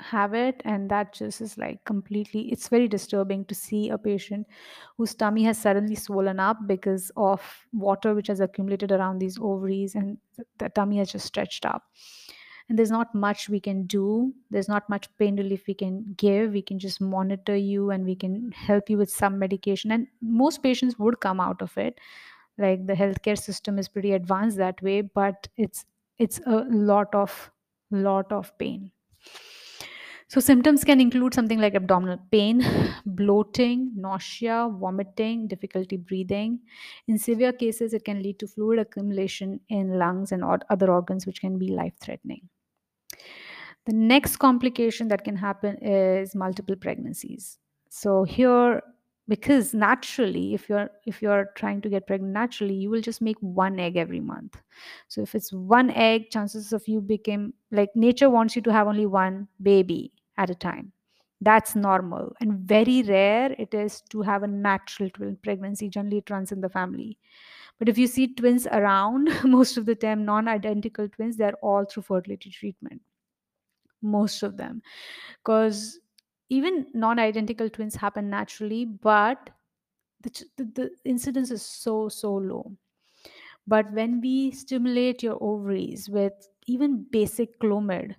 have 0.00 0.34
it 0.34 0.60
and 0.64 0.90
that 0.90 1.12
just 1.12 1.40
is 1.40 1.56
like 1.56 1.84
completely 1.84 2.50
it's 2.50 2.68
very 2.68 2.88
disturbing 2.88 3.44
to 3.44 3.54
see 3.54 3.90
a 3.90 3.96
patient 3.96 4.46
whose 4.98 5.14
tummy 5.14 5.44
has 5.44 5.56
suddenly 5.56 5.94
swollen 5.94 6.40
up 6.40 6.58
because 6.66 7.12
of 7.16 7.40
water 7.72 8.12
which 8.12 8.26
has 8.26 8.40
accumulated 8.40 8.90
around 8.90 9.18
these 9.20 9.38
ovaries 9.40 9.94
and 9.94 10.18
the 10.58 10.68
tummy 10.70 10.98
has 10.98 11.12
just 11.12 11.26
stretched 11.26 11.64
up 11.64 11.84
and 12.68 12.78
there's 12.78 12.90
not 12.90 13.14
much 13.14 13.48
we 13.48 13.60
can 13.60 13.86
do. 13.86 14.32
There's 14.50 14.68
not 14.68 14.88
much 14.88 15.08
pain 15.18 15.36
relief 15.36 15.64
we 15.66 15.74
can 15.74 16.14
give. 16.16 16.52
We 16.52 16.62
can 16.62 16.78
just 16.78 17.00
monitor 17.00 17.54
you 17.56 17.90
and 17.90 18.04
we 18.04 18.16
can 18.16 18.52
help 18.52 18.88
you 18.88 18.96
with 18.96 19.10
some 19.10 19.38
medication. 19.38 19.92
And 19.92 20.06
most 20.22 20.62
patients 20.62 20.98
would 20.98 21.20
come 21.20 21.40
out 21.40 21.60
of 21.60 21.76
it. 21.76 21.98
Like 22.56 22.86
the 22.86 22.94
healthcare 22.94 23.38
system 23.38 23.78
is 23.78 23.88
pretty 23.88 24.12
advanced 24.12 24.56
that 24.58 24.80
way 24.80 25.00
but 25.00 25.48
it's 25.56 25.84
it's 26.18 26.40
a 26.46 26.64
lot 26.70 27.14
of 27.14 27.50
lot 27.90 28.32
of 28.32 28.56
pain. 28.58 28.92
So, 30.28 30.40
symptoms 30.40 30.84
can 30.84 31.00
include 31.00 31.34
something 31.34 31.60
like 31.60 31.74
abdominal 31.74 32.18
pain, 32.30 32.64
bloating, 33.06 33.92
nausea, 33.94 34.68
vomiting, 34.72 35.46
difficulty 35.46 35.96
breathing. 35.96 36.60
In 37.06 37.18
severe 37.18 37.52
cases, 37.52 37.92
it 37.94 38.04
can 38.04 38.22
lead 38.22 38.38
to 38.40 38.48
fluid 38.48 38.78
accumulation 38.78 39.60
in 39.68 39.98
lungs 39.98 40.32
and 40.32 40.42
other 40.42 40.90
organs, 40.90 41.26
which 41.26 41.40
can 41.40 41.58
be 41.58 41.68
life 41.68 41.94
threatening. 42.00 42.48
The 43.86 43.92
next 43.92 44.36
complication 44.36 45.08
that 45.08 45.24
can 45.24 45.36
happen 45.36 45.76
is 45.78 46.34
multiple 46.34 46.76
pregnancies. 46.76 47.58
So, 47.90 48.24
here 48.24 48.82
because 49.26 49.72
naturally 49.72 50.52
if 50.52 50.68
you're 50.68 50.90
if 51.06 51.22
you're 51.22 51.46
trying 51.56 51.80
to 51.80 51.88
get 51.88 52.06
pregnant 52.06 52.34
naturally 52.34 52.74
you 52.74 52.90
will 52.90 53.00
just 53.00 53.22
make 53.22 53.38
one 53.40 53.80
egg 53.80 53.96
every 53.96 54.20
month. 54.20 54.56
So 55.08 55.22
if 55.22 55.34
it's 55.34 55.50
one 55.52 55.90
egg 55.90 56.30
chances 56.30 56.72
of 56.74 56.86
you 56.86 57.00
became 57.00 57.54
like 57.70 57.88
nature 57.94 58.28
wants 58.28 58.54
you 58.54 58.60
to 58.62 58.72
have 58.72 58.86
only 58.86 59.06
one 59.06 59.48
baby 59.62 60.12
at 60.36 60.50
a 60.50 60.54
time. 60.54 60.92
That's 61.40 61.74
normal. 61.74 62.34
And 62.40 62.52
very 62.68 63.02
rare 63.02 63.54
it 63.58 63.72
is 63.72 64.02
to 64.10 64.20
have 64.22 64.42
a 64.42 64.46
natural 64.46 65.08
twin 65.10 65.38
pregnancy 65.42 65.88
generally 65.88 66.18
it 66.18 66.28
runs 66.30 66.52
in 66.52 66.60
the 66.60 66.68
family. 66.68 67.16
But 67.78 67.88
if 67.88 67.98
you 67.98 68.06
see 68.06 68.34
twins 68.34 68.66
around 68.66 69.30
most 69.44 69.78
of 69.78 69.86
the 69.86 69.94
time 69.94 70.24
non-identical 70.26 71.08
twins 71.08 71.38
they're 71.38 71.56
all 71.62 71.84
through 71.86 72.02
fertility 72.04 72.50
treatment 72.50 73.00
most 74.04 74.42
of 74.44 74.56
them. 74.58 74.82
Because 75.44 76.00
even 76.50 76.86
non-identical 76.94 77.70
twins 77.70 77.96
happen 77.96 78.30
naturally 78.30 78.84
but 78.84 79.50
the, 80.22 80.44
the, 80.56 80.64
the 80.64 80.90
incidence 81.04 81.50
is 81.50 81.62
so 81.62 82.08
so 82.08 82.34
low. 82.34 82.76
But 83.66 83.92
when 83.92 84.20
we 84.20 84.50
stimulate 84.50 85.22
your 85.22 85.38
ovaries 85.42 86.08
with 86.10 86.48
even 86.66 87.04
basic 87.10 87.58
clomid 87.60 88.16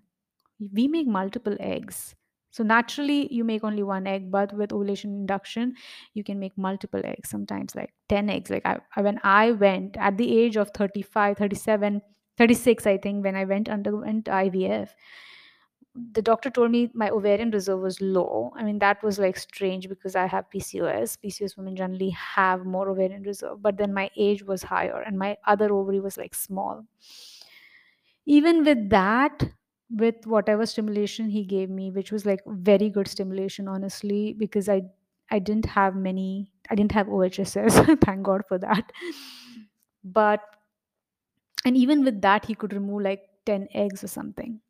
we 0.74 0.88
make 0.88 1.08
multiple 1.08 1.58
eggs. 1.60 2.16
So 2.52 2.64
naturally 2.64 3.34
you 3.34 3.44
make 3.44 3.64
only 3.64 3.84
one 3.84 4.08
egg 4.08 4.32
but 4.32 4.54
with 4.54 4.74
ovulation 4.74 5.12
induction 5.16 5.76
you 6.14 6.24
can 6.24 6.40
make 6.40 6.58
multiple 6.58 7.02
eggs 7.06 7.30
sometimes 7.30 7.76
like 7.76 7.94
10 8.10 8.30
eggs. 8.30 8.50
Like 8.50 8.66
I, 8.66 8.80
when 9.02 9.20
i 9.24 9.52
went 9.52 9.98
at 9.98 10.18
the 10.18 10.38
age 10.40 10.58
of 10.58 10.72
35 10.72 11.38
37 11.38 12.02
36 12.38 12.88
i 12.88 12.98
think 12.98 13.24
when 13.24 13.36
i 13.36 13.46
went 13.46 13.70
underwent 13.70 14.26
ivf 14.26 14.92
the 15.96 16.22
doctor 16.22 16.50
told 16.50 16.72
me 16.72 16.92
my 16.94 17.10
ovarian 17.10 17.52
reserve 17.52 17.80
was 17.80 18.02
low. 18.02 18.52
I 18.56 18.64
mean, 18.64 18.80
that 18.80 19.02
was 19.02 19.18
like 19.18 19.38
strange 19.38 19.88
because 19.88 20.16
I 20.16 20.26
have 20.28 20.50
PCOS. 20.50 21.18
PCOS 21.24 21.56
women 21.58 21.76
generally 21.76 22.10
have 22.12 22.66
more 22.66 22.90
ovarian 22.90 23.24
reserve, 23.24 23.62
but 23.62 23.78
then 23.78 23.94
my 23.94 24.10
age 24.18 24.44
was 24.44 24.64
higher 24.64 25.02
and 25.02 25.18
my 25.18 25.38
other 25.48 25.74
ovary 25.74 26.00
was 26.02 26.18
like 26.18 26.36
small. 26.36 26.86
Even 28.26 28.64
with 28.64 28.90
that, 28.90 29.44
with 29.90 30.26
whatever 30.26 30.66
stimulation 30.66 31.30
he 31.30 31.46
gave 31.46 31.70
me, 31.70 31.92
which 31.92 32.12
was 32.12 32.26
like 32.26 32.42
very 32.48 32.90
good 32.90 33.08
stimulation, 33.08 33.68
honestly, 33.68 34.34
because 34.34 34.68
I 34.68 34.84
I 35.32 35.40
didn't 35.40 35.66
have 35.66 35.96
many, 35.96 36.54
I 36.70 36.76
didn't 36.76 36.92
have 36.92 37.08
OHSS, 37.08 38.00
thank 38.02 38.24
God 38.24 38.46
for 38.48 38.58
that. 38.60 38.92
But 40.04 40.42
and 41.66 41.76
even 41.76 42.04
with 42.04 42.22
that, 42.22 42.46
he 42.46 42.56
could 42.56 42.74
remove 42.74 43.02
like 43.02 43.24
10 43.46 43.68
eggs 43.74 44.04
or 44.04 44.08
something 44.08 44.62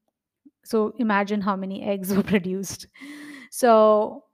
so 0.65 0.93
imagine 0.97 1.41
how 1.41 1.55
many 1.55 1.83
eggs 1.83 2.13
were 2.15 2.23
produced. 2.23 2.87
So 3.51 4.25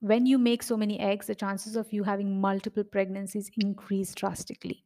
when 0.00 0.26
you 0.26 0.38
make 0.38 0.62
so 0.62 0.76
many 0.76 0.98
eggs, 1.00 1.26
the 1.26 1.34
chances 1.34 1.76
of 1.76 1.92
you 1.92 2.04
having 2.04 2.40
multiple 2.40 2.84
pregnancies 2.84 3.50
increase 3.56 4.14
drastically. 4.14 4.84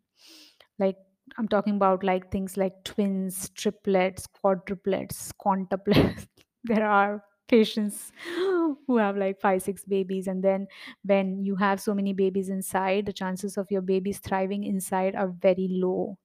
Like 0.79 0.97
I'm 1.39 1.49
talking 1.49 1.77
about 1.77 2.05
like 2.05 2.31
things 2.31 2.57
like 2.57 2.85
twins, 2.85 3.51
triplets, 3.51 4.27
quadruplets, 4.27 5.33
quintuplets. 5.45 6.27
there 6.65 6.87
are 6.87 7.25
patients 7.53 8.13
who 8.37 8.97
have 8.99 9.17
like 9.17 9.41
five, 9.41 9.63
six 9.63 9.85
babies. 9.85 10.27
And 10.27 10.43
then 10.43 10.67
when 11.05 11.45
you 11.45 11.57
have 11.57 11.81
so 11.81 11.95
many 11.95 12.13
babies 12.13 12.49
inside, 12.49 13.07
the 13.07 13.13
chances 13.13 13.57
of 13.59 13.71
your 13.71 13.83
babies 13.83 14.19
thriving 14.19 14.65
inside 14.65 15.15
are 15.15 15.29
very 15.29 15.69
low. 15.71 16.19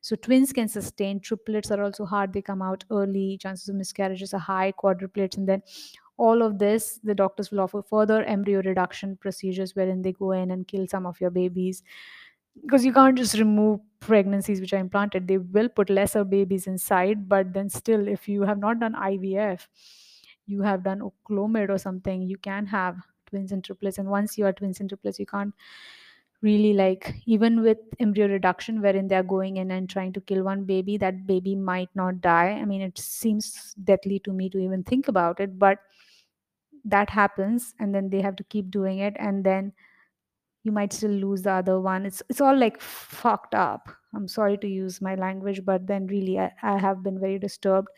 So 0.00 0.16
twins 0.16 0.52
can 0.52 0.68
sustain. 0.68 1.20
Triplets 1.20 1.70
are 1.70 1.82
also 1.82 2.04
hard. 2.04 2.32
They 2.32 2.42
come 2.42 2.62
out 2.62 2.84
early. 2.90 3.38
Chances 3.38 3.68
of 3.68 3.76
miscarriages 3.76 4.34
are 4.34 4.46
high. 4.50 4.72
Quadruplets, 4.72 5.36
and 5.38 5.48
then 5.48 5.62
all 6.16 6.42
of 6.42 6.58
this, 6.58 7.00
the 7.02 7.14
doctors 7.14 7.50
will 7.50 7.60
offer 7.60 7.82
further 7.82 8.22
embryo 8.24 8.62
reduction 8.62 9.16
procedures 9.16 9.74
wherein 9.74 10.02
they 10.02 10.12
go 10.12 10.32
in 10.32 10.50
and 10.52 10.68
kill 10.68 10.86
some 10.86 11.06
of 11.06 11.20
your 11.20 11.30
babies 11.30 11.82
because 12.62 12.84
you 12.84 12.92
can't 12.92 13.18
just 13.18 13.38
remove 13.38 13.80
pregnancies 14.00 14.60
which 14.60 14.72
are 14.72 14.78
implanted. 14.78 15.26
They 15.28 15.38
will 15.38 15.68
put 15.68 15.90
lesser 15.90 16.24
babies 16.24 16.66
inside, 16.66 17.28
but 17.28 17.52
then 17.52 17.68
still, 17.68 18.06
if 18.08 18.28
you 18.28 18.42
have 18.42 18.58
not 18.58 18.80
done 18.80 18.94
IVF, 18.94 19.66
you 20.46 20.62
have 20.62 20.82
done 20.84 21.10
Clomid 21.28 21.70
or 21.70 21.78
something, 21.78 22.22
you 22.22 22.36
can 22.36 22.66
have 22.66 22.98
twins 23.26 23.52
and 23.52 23.64
triplets. 23.64 23.98
And 23.98 24.08
once 24.08 24.36
you 24.38 24.46
are 24.46 24.52
twins 24.52 24.80
and 24.80 24.88
triplets, 24.88 25.18
you 25.18 25.26
can't 25.26 25.54
really 26.42 26.74
like 26.74 27.14
even 27.26 27.62
with 27.62 27.78
embryo 27.98 28.28
reduction 28.28 28.82
wherein 28.82 29.08
they're 29.08 29.22
going 29.22 29.56
in 29.56 29.70
and 29.70 29.88
trying 29.88 30.12
to 30.12 30.20
kill 30.20 30.44
one 30.44 30.64
baby 30.64 30.98
that 30.98 31.26
baby 31.26 31.54
might 31.56 31.88
not 31.94 32.20
die. 32.20 32.50
I 32.50 32.64
mean 32.66 32.82
it 32.82 32.98
seems 32.98 33.74
deadly 33.82 34.18
to 34.20 34.32
me 34.32 34.50
to 34.50 34.58
even 34.58 34.82
think 34.84 35.08
about 35.08 35.40
it 35.40 35.58
but 35.58 35.78
that 36.84 37.08
happens 37.10 37.74
and 37.78 37.94
then 37.94 38.10
they 38.10 38.20
have 38.20 38.36
to 38.36 38.44
keep 38.44 38.70
doing 38.70 38.98
it 38.98 39.14
and 39.18 39.44
then 39.44 39.72
you 40.64 40.72
might 40.72 40.92
still 40.92 41.10
lose 41.10 41.42
the 41.42 41.52
other 41.52 41.80
one. 41.80 42.06
It's 42.06 42.22
it's 42.28 42.40
all 42.40 42.56
like 42.56 42.80
fucked 42.80 43.54
up. 43.54 43.88
I'm 44.14 44.28
sorry 44.28 44.58
to 44.58 44.68
use 44.68 45.00
my 45.00 45.14
language 45.16 45.64
but 45.64 45.86
then 45.86 46.06
really 46.06 46.38
i, 46.38 46.52
I 46.62 46.78
have 46.78 47.02
been 47.02 47.20
very 47.20 47.38
disturbed 47.38 47.88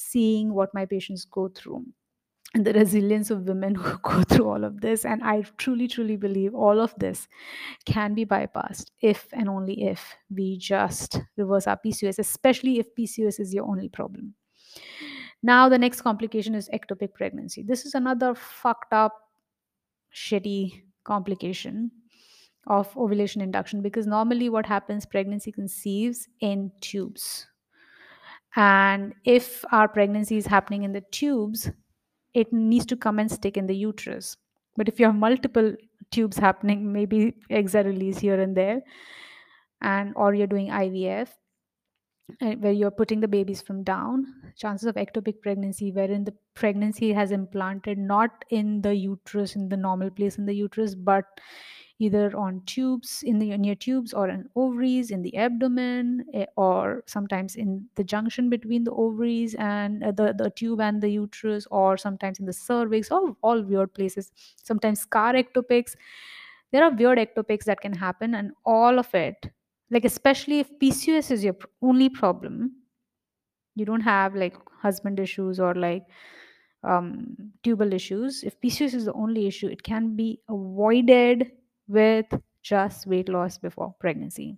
seeing 0.00 0.54
what 0.54 0.72
my 0.74 0.86
patients 0.86 1.24
go 1.24 1.48
through 1.48 1.84
and 2.54 2.66
the 2.66 2.72
resilience 2.72 3.30
of 3.30 3.42
women 3.42 3.74
who 3.76 3.98
go 3.98 4.22
through 4.22 4.48
all 4.48 4.64
of 4.64 4.80
this. 4.80 5.04
And 5.04 5.22
I 5.22 5.42
truly, 5.58 5.88
truly 5.88 6.16
believe 6.16 6.54
all 6.54 6.80
of 6.80 6.94
this 6.98 7.28
can 7.84 8.14
be 8.14 8.24
bypassed 8.24 8.90
if 9.00 9.28
and 9.32 9.48
only 9.48 9.82
if 9.82 10.14
we 10.34 10.58
just 10.58 11.20
reverse 11.36 11.66
our 11.66 11.78
PCOS, 11.84 12.18
especially 12.18 12.78
if 12.78 12.94
PCOS 12.98 13.40
is 13.40 13.54
your 13.54 13.66
only 13.66 13.88
problem. 13.88 14.34
Now, 15.42 15.68
the 15.68 15.78
next 15.78 16.02
complication 16.02 16.54
is 16.54 16.68
ectopic 16.68 17.14
pregnancy. 17.14 17.62
This 17.62 17.86
is 17.86 17.94
another 17.94 18.34
fucked 18.34 18.92
up, 18.92 19.14
shitty 20.14 20.82
complication 21.04 21.90
of 22.66 22.94
ovulation 22.96 23.40
induction 23.40 23.80
because 23.80 24.06
normally 24.06 24.50
what 24.50 24.66
happens 24.66 25.06
pregnancy 25.06 25.50
conceives 25.50 26.28
in 26.40 26.70
tubes 26.82 27.46
and 28.56 29.14
if 29.24 29.64
our 29.72 29.88
pregnancy 29.88 30.36
is 30.36 30.46
happening 30.46 30.82
in 30.82 30.92
the 30.92 31.04
tubes 31.12 31.70
it 32.34 32.52
needs 32.52 32.86
to 32.86 32.96
come 32.96 33.18
and 33.18 33.30
stick 33.30 33.56
in 33.56 33.66
the 33.66 33.76
uterus. 33.76 34.36
But 34.76 34.88
if 34.88 35.00
you 35.00 35.06
have 35.06 35.16
multiple 35.16 35.74
tubes 36.10 36.36
happening 36.36 36.92
maybe 36.92 37.34
eggs 37.50 37.74
are 37.74 37.84
released 37.84 38.20
here 38.20 38.40
and 38.40 38.56
there 38.56 38.82
and 39.80 40.12
or 40.16 40.34
you're 40.34 40.46
doing 40.46 40.68
ivf 40.68 41.28
uh, 42.40 42.52
where 42.52 42.72
you're 42.72 42.90
putting 42.90 43.20
the 43.20 43.28
babies 43.28 43.62
from 43.62 43.82
down 43.82 44.26
chances 44.56 44.86
of 44.86 44.96
ectopic 44.96 45.40
pregnancy 45.40 45.92
wherein 45.92 46.24
the 46.24 46.34
pregnancy 46.54 47.12
has 47.12 47.30
implanted 47.30 47.98
not 47.98 48.44
in 48.50 48.80
the 48.82 48.94
uterus 48.94 49.56
in 49.56 49.68
the 49.68 49.76
normal 49.76 50.10
place 50.10 50.38
in 50.38 50.46
the 50.46 50.54
uterus 50.54 50.94
but 50.94 51.24
either 52.00 52.36
on 52.36 52.62
tubes 52.66 53.22
in 53.22 53.38
the 53.38 53.56
near 53.58 53.74
tubes 53.76 54.12
or 54.14 54.28
in 54.28 54.48
ovaries 54.56 55.10
in 55.10 55.22
the 55.22 55.36
abdomen 55.36 56.24
eh, 56.34 56.46
or 56.56 57.04
sometimes 57.06 57.56
in 57.56 57.86
the 57.96 58.04
junction 58.04 58.50
between 58.50 58.84
the 58.84 58.92
ovaries 58.92 59.54
and 59.56 60.02
uh, 60.02 60.10
the, 60.12 60.32
the 60.36 60.50
tube 60.50 60.80
and 60.80 61.02
the 61.02 61.10
uterus 61.10 61.66
or 61.70 61.96
sometimes 61.96 62.40
in 62.40 62.46
the 62.46 62.52
cervix 62.52 63.10
all, 63.12 63.36
all 63.42 63.62
weird 63.62 63.94
places. 63.94 64.32
Sometimes 64.62 65.00
scar 65.00 65.34
ectopics. 65.34 65.94
There 66.72 66.82
are 66.84 66.90
weird 66.90 67.18
ectopics 67.18 67.64
that 67.64 67.80
can 67.80 67.92
happen 67.92 68.34
and 68.34 68.52
all 68.64 68.98
of 68.98 69.14
it 69.14 69.50
like 69.92 70.04
especially 70.04 70.60
if 70.60 70.70
pcos 70.78 71.30
is 71.32 71.44
your 71.44 71.56
only 71.82 72.08
problem 72.08 72.76
you 73.74 73.84
don't 73.84 74.00
have 74.00 74.34
like 74.34 74.56
husband 74.80 75.20
issues 75.20 75.60
or 75.60 75.74
like 75.74 76.04
um, 76.82 77.36
tubal 77.62 77.92
issues. 77.92 78.42
If 78.44 78.60
pcos 78.60 78.94
is 78.94 79.04
the 79.04 79.12
only 79.12 79.46
issue 79.46 79.68
it 79.68 79.82
can 79.82 80.16
be 80.16 80.40
avoided 80.48 81.52
with 81.90 82.26
just 82.62 83.06
weight 83.06 83.28
loss 83.28 83.58
before 83.58 83.94
pregnancy. 83.98 84.56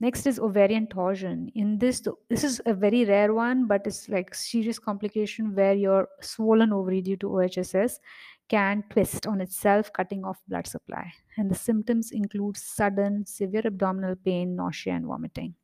Next 0.00 0.26
is 0.26 0.38
ovarian 0.38 0.86
torsion. 0.88 1.50
In 1.54 1.78
this 1.78 2.02
this 2.28 2.44
is 2.44 2.60
a 2.66 2.74
very 2.74 3.04
rare 3.04 3.32
one 3.32 3.66
but 3.66 3.86
it's 3.86 4.08
like 4.08 4.34
serious 4.34 4.78
complication 4.78 5.54
where 5.54 5.74
your 5.74 6.08
swollen 6.20 6.72
ovary 6.72 7.00
due 7.00 7.16
to 7.18 7.28
ohss 7.28 8.00
can 8.48 8.84
twist 8.90 9.26
on 9.26 9.40
itself 9.40 9.92
cutting 9.92 10.24
off 10.24 10.42
blood 10.48 10.66
supply. 10.66 11.12
And 11.36 11.50
the 11.50 11.54
symptoms 11.54 12.10
include 12.10 12.56
sudden 12.56 13.24
severe 13.26 13.62
abdominal 13.64 14.16
pain 14.16 14.56
nausea 14.56 14.94
and 14.94 15.06
vomiting. 15.06 15.54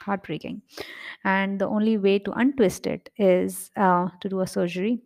Heartbreaking. 0.00 0.62
And 1.24 1.60
the 1.60 1.68
only 1.68 1.98
way 1.98 2.18
to 2.20 2.32
untwist 2.32 2.86
it 2.86 3.10
is 3.16 3.70
uh, 3.76 4.08
to 4.20 4.28
do 4.28 4.40
a 4.40 4.46
surgery 4.46 5.02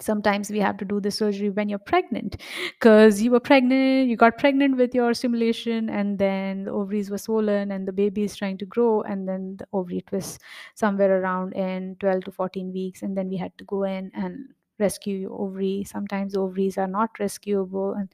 sometimes 0.00 0.50
we 0.50 0.58
have 0.58 0.76
to 0.78 0.84
do 0.84 1.00
the 1.00 1.10
surgery 1.10 1.50
when 1.50 1.68
you're 1.68 1.78
pregnant 1.78 2.36
because 2.78 3.20
you 3.20 3.30
were 3.30 3.40
pregnant 3.40 4.08
you 4.08 4.16
got 4.16 4.38
pregnant 4.38 4.76
with 4.76 4.94
your 4.94 5.12
stimulation 5.12 5.90
and 5.90 6.18
then 6.18 6.64
the 6.64 6.70
ovaries 6.70 7.10
were 7.10 7.18
swollen 7.18 7.70
and 7.70 7.86
the 7.86 7.92
baby 7.92 8.22
is 8.22 8.34
trying 8.34 8.56
to 8.56 8.64
grow 8.66 9.02
and 9.02 9.28
then 9.28 9.56
the 9.58 9.66
ovary 9.72 10.00
twists 10.06 10.38
somewhere 10.74 11.20
around 11.20 11.52
in 11.54 11.94
12 12.00 12.24
to 12.24 12.32
14 12.32 12.72
weeks 12.72 13.02
and 13.02 13.16
then 13.16 13.28
we 13.28 13.36
had 13.36 13.56
to 13.58 13.64
go 13.64 13.82
in 13.84 14.10
and 14.14 14.46
rescue 14.78 15.16
your 15.16 15.40
ovary. 15.40 15.84
Sometimes 15.84 16.34
ovaries 16.34 16.76
are 16.78 16.88
not 16.88 17.10
rescuable 17.20 17.92
and 17.92 18.08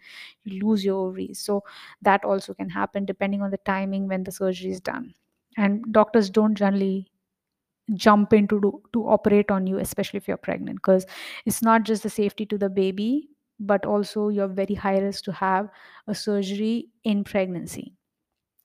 you 0.45 0.61
lose 0.67 0.85
your 0.85 0.97
ovaries. 1.07 1.39
So 1.39 1.65
that 2.03 2.25
also 2.25 2.53
can 2.55 2.69
happen 2.69 3.05
depending 3.05 3.41
on 3.41 3.51
the 3.51 3.59
timing 3.59 4.09
when 4.09 4.25
the 4.25 4.33
surgery 4.33 4.71
is 4.73 4.81
done. 4.81 5.15
And 5.57 5.85
doctors 5.93 6.29
don't 6.31 6.55
generally 6.55 7.11
jump 7.95 8.33
in 8.33 8.47
to 8.49 8.83
to 8.93 9.09
operate 9.09 9.51
on 9.51 9.67
you 9.67 9.79
especially 9.79 10.19
if 10.19 10.29
you're 10.29 10.37
pregnant 10.49 10.77
because 10.77 11.07
it's 11.47 11.63
not 11.63 11.85
just 11.85 12.03
the 12.03 12.11
safety 12.11 12.45
to 12.47 12.59
the 12.59 12.69
baby 12.69 13.29
but 13.61 13.85
also 13.87 14.29
you're 14.29 14.49
very 14.49 14.75
high 14.75 14.99
risk 14.99 15.25
to 15.25 15.33
have 15.33 15.69
a 16.07 16.15
surgery 16.15 16.89
in 17.03 17.25
pregnancy. 17.25 17.93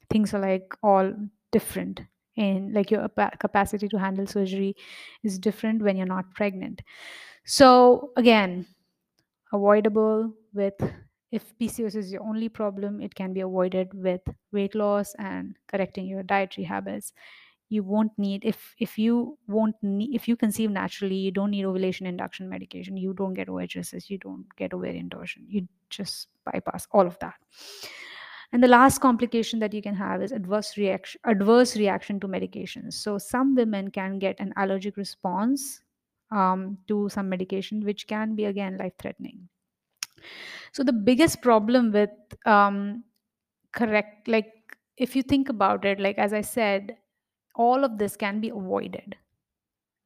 Things 0.09 0.33
are 0.33 0.39
like 0.39 0.73
all 0.83 1.13
different 1.51 2.01
and 2.37 2.73
like 2.73 2.91
your 2.91 3.07
capacity 3.39 3.87
to 3.89 3.99
handle 3.99 4.27
surgery 4.27 4.75
is 5.23 5.39
different 5.39 5.81
when 5.81 5.97
you're 5.97 6.05
not 6.07 6.33
pregnant. 6.35 6.81
So 7.45 8.11
again 8.17 8.67
avoidable 9.51 10.33
with 10.53 10.73
if 11.31 11.53
pcos 11.59 11.95
is 11.95 12.11
your 12.11 12.23
only 12.23 12.49
problem 12.49 13.01
it 13.01 13.13
can 13.15 13.33
be 13.33 13.41
avoided 13.41 13.93
with 13.93 14.21
weight 14.51 14.75
loss 14.75 15.13
and 15.15 15.55
correcting 15.67 16.05
your 16.07 16.23
dietary 16.23 16.65
habits 16.65 17.13
you 17.73 17.83
won't 17.83 18.11
need 18.17 18.45
if 18.45 18.75
if 18.77 18.97
you 18.97 19.37
won't 19.47 19.75
need 19.81 20.13
if 20.15 20.27
you 20.27 20.35
conceive 20.35 20.69
naturally 20.71 21.15
you 21.15 21.31
don't 21.31 21.51
need 21.51 21.65
ovulation 21.65 22.05
induction 22.05 22.47
medication. 22.49 22.97
You 22.97 23.13
don't 23.13 23.33
get 23.33 23.47
ohss 23.47 24.09
you 24.09 24.17
don't 24.17 24.45
get 24.55 24.73
ovarian 24.73 25.09
torsion. 25.09 25.45
You 25.47 25.67
just 25.89 26.27
bypass 26.45 26.87
all 26.91 27.07
of 27.07 27.17
that. 27.19 27.35
And 28.51 28.61
the 28.61 28.67
last 28.67 28.99
complication 28.99 29.57
that 29.59 29.73
you 29.73 29.81
can 29.81 29.95
have 29.95 30.21
is 30.21 30.31
adverse 30.31 30.77
reaction 30.77 31.19
adverse 31.25 31.75
reaction 31.75 32.19
to 32.19 32.27
medications 32.27 32.93
so 32.93 33.17
some 33.17 33.55
women 33.55 33.89
can 33.89 34.19
get 34.19 34.39
an 34.39 34.53
allergic 34.57 34.95
response 34.95 35.81
um, 36.31 36.77
to 36.87 37.09
some 37.09 37.29
medication 37.29 37.83
which 37.83 38.05
can 38.07 38.35
be 38.35 38.45
again 38.45 38.77
life 38.77 38.93
threatening 38.99 39.49
so 40.71 40.83
the 40.83 40.93
biggest 40.93 41.41
problem 41.41 41.91
with 41.91 42.11
um, 42.45 43.03
correct 43.71 44.27
like 44.27 44.53
if 44.97 45.15
you 45.15 45.23
think 45.23 45.49
about 45.49 45.85
it 45.85 45.99
like 45.99 46.17
as 46.17 46.33
i 46.33 46.41
said 46.41 46.95
all 47.55 47.83
of 47.83 47.97
this 47.97 48.15
can 48.15 48.39
be 48.41 48.49
avoided 48.49 49.15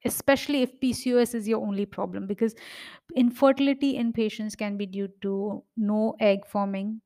especially 0.06 0.62
if 0.62 0.80
pcos 0.80 1.34
is 1.34 1.48
your 1.48 1.62
only 1.66 1.86
problem 1.86 2.28
because 2.28 2.56
infertility 3.16 3.96
in 3.98 4.14
patients 4.14 4.56
can 4.56 4.78
be 4.78 4.86
due 4.86 5.08
to 5.22 5.64
no 5.76 6.16
egg 6.20 6.46
forming 6.48 7.02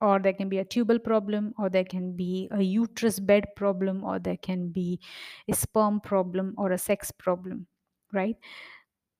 or 0.00 0.18
there 0.18 0.32
can 0.32 0.48
be 0.48 0.58
a 0.58 0.64
tubal 0.64 0.98
problem 0.98 1.52
or 1.58 1.68
there 1.68 1.84
can 1.84 2.14
be 2.16 2.48
a 2.52 2.62
uterus 2.62 3.18
bed 3.18 3.46
problem 3.56 4.04
or 4.04 4.18
there 4.18 4.36
can 4.36 4.68
be 4.68 5.00
a 5.48 5.54
sperm 5.54 6.00
problem 6.00 6.54
or 6.58 6.72
a 6.72 6.78
sex 6.78 7.10
problem 7.10 7.66
right? 8.12 8.36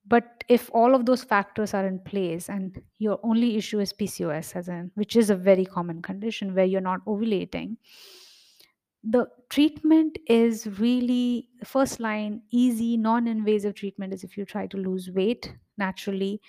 But 0.09 0.45
if 0.49 0.71
all 0.73 0.95
of 0.95 1.07
those 1.07 1.25
factors 1.25 1.75
are 1.75 1.85
in 1.87 1.99
place 1.99 2.49
and 2.49 2.81
your 2.99 3.19
only 3.25 3.57
issue 3.57 3.81
is 3.81 3.93
pcos 3.93 4.55
as 4.55 4.69
in 4.69 4.93
which 4.95 5.17
is 5.17 5.31
a 5.31 5.37
very 5.37 5.65
common 5.65 6.01
condition 6.01 6.55
where 6.55 6.65
you're 6.65 6.81
not 6.81 7.05
ovulating 7.07 7.77
the 9.09 9.27
treatment 9.51 10.19
is 10.27 10.67
really 10.81 11.49
first 11.65 12.01
line 12.01 12.43
easy 12.51 12.97
non-invasive 12.97 13.75
treatment 13.75 14.13
is 14.13 14.25
if 14.25 14.37
you 14.37 14.45
try 14.45 14.67
to 14.67 14.77
lose 14.77 15.11
weight 15.11 15.55
naturally. 15.79 16.41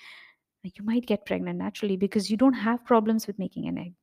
You 0.64 0.84
might 0.84 1.06
get 1.06 1.26
pregnant 1.26 1.60
naturally 1.60 1.98
because 1.98 2.30
you 2.32 2.38
don't 2.38 2.54
have 2.54 2.86
problems 2.86 3.28
with 3.28 3.40
making 3.40 3.68
an 3.68 3.78
egg. 3.78 3.94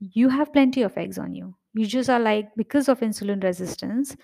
You 0.00 0.28
have 0.30 0.52
plenty 0.52 0.82
of 0.82 0.96
eggs 0.96 1.18
on 1.18 1.34
you. 1.34 1.56
You 1.74 1.86
just 1.86 2.10
are 2.10 2.20
like 2.20 2.54
because 2.56 2.88
of 2.88 3.00
insulin 3.00 3.42
resistance 3.42 4.16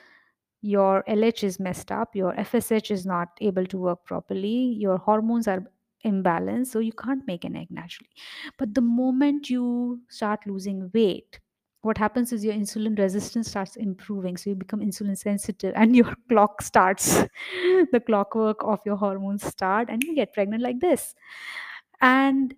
your 0.63 1.05
LH 1.09 1.45
is 1.45 1.61
messed 1.61 1.93
up, 1.93 2.17
your 2.17 2.35
FSH 2.35 2.91
is 2.91 3.07
not 3.07 3.29
able 3.41 3.67
to 3.67 3.79
work 3.79 4.05
properly, 4.05 4.77
your 4.79 4.99
hormones 4.99 5.49
are 5.49 5.65
imbalanced, 6.05 6.69
so 6.69 6.79
you 6.81 6.93
can't 6.93 7.27
make 7.27 7.45
an 7.45 7.57
egg 7.57 7.69
naturally. 7.71 8.11
But 8.59 8.75
the 8.75 8.81
moment 8.81 9.51
you 9.51 10.03
start 10.09 10.47
losing 10.47 10.91
weight, 10.95 11.41
what 11.83 11.99
happens 11.99 12.33
is 12.33 12.45
your 12.45 12.55
insulin 12.55 12.99
resistance 12.99 13.49
starts 13.49 13.77
improving. 13.77 14.37
So 14.37 14.51
you 14.51 14.57
become 14.57 14.81
insulin 14.81 15.19
sensitive 15.19 15.75
and 15.77 15.95
your 16.01 16.15
clock 16.29 16.63
starts, 16.63 17.25
the 17.93 18.03
clockwork 18.05 18.63
of 18.63 18.81
your 18.87 18.97
hormones 18.97 19.45
start, 19.45 19.89
and 19.91 20.03
you 20.03 20.15
get 20.15 20.33
pregnant 20.33 20.63
like 20.63 20.81
this. 20.81 21.15
And 22.01 22.55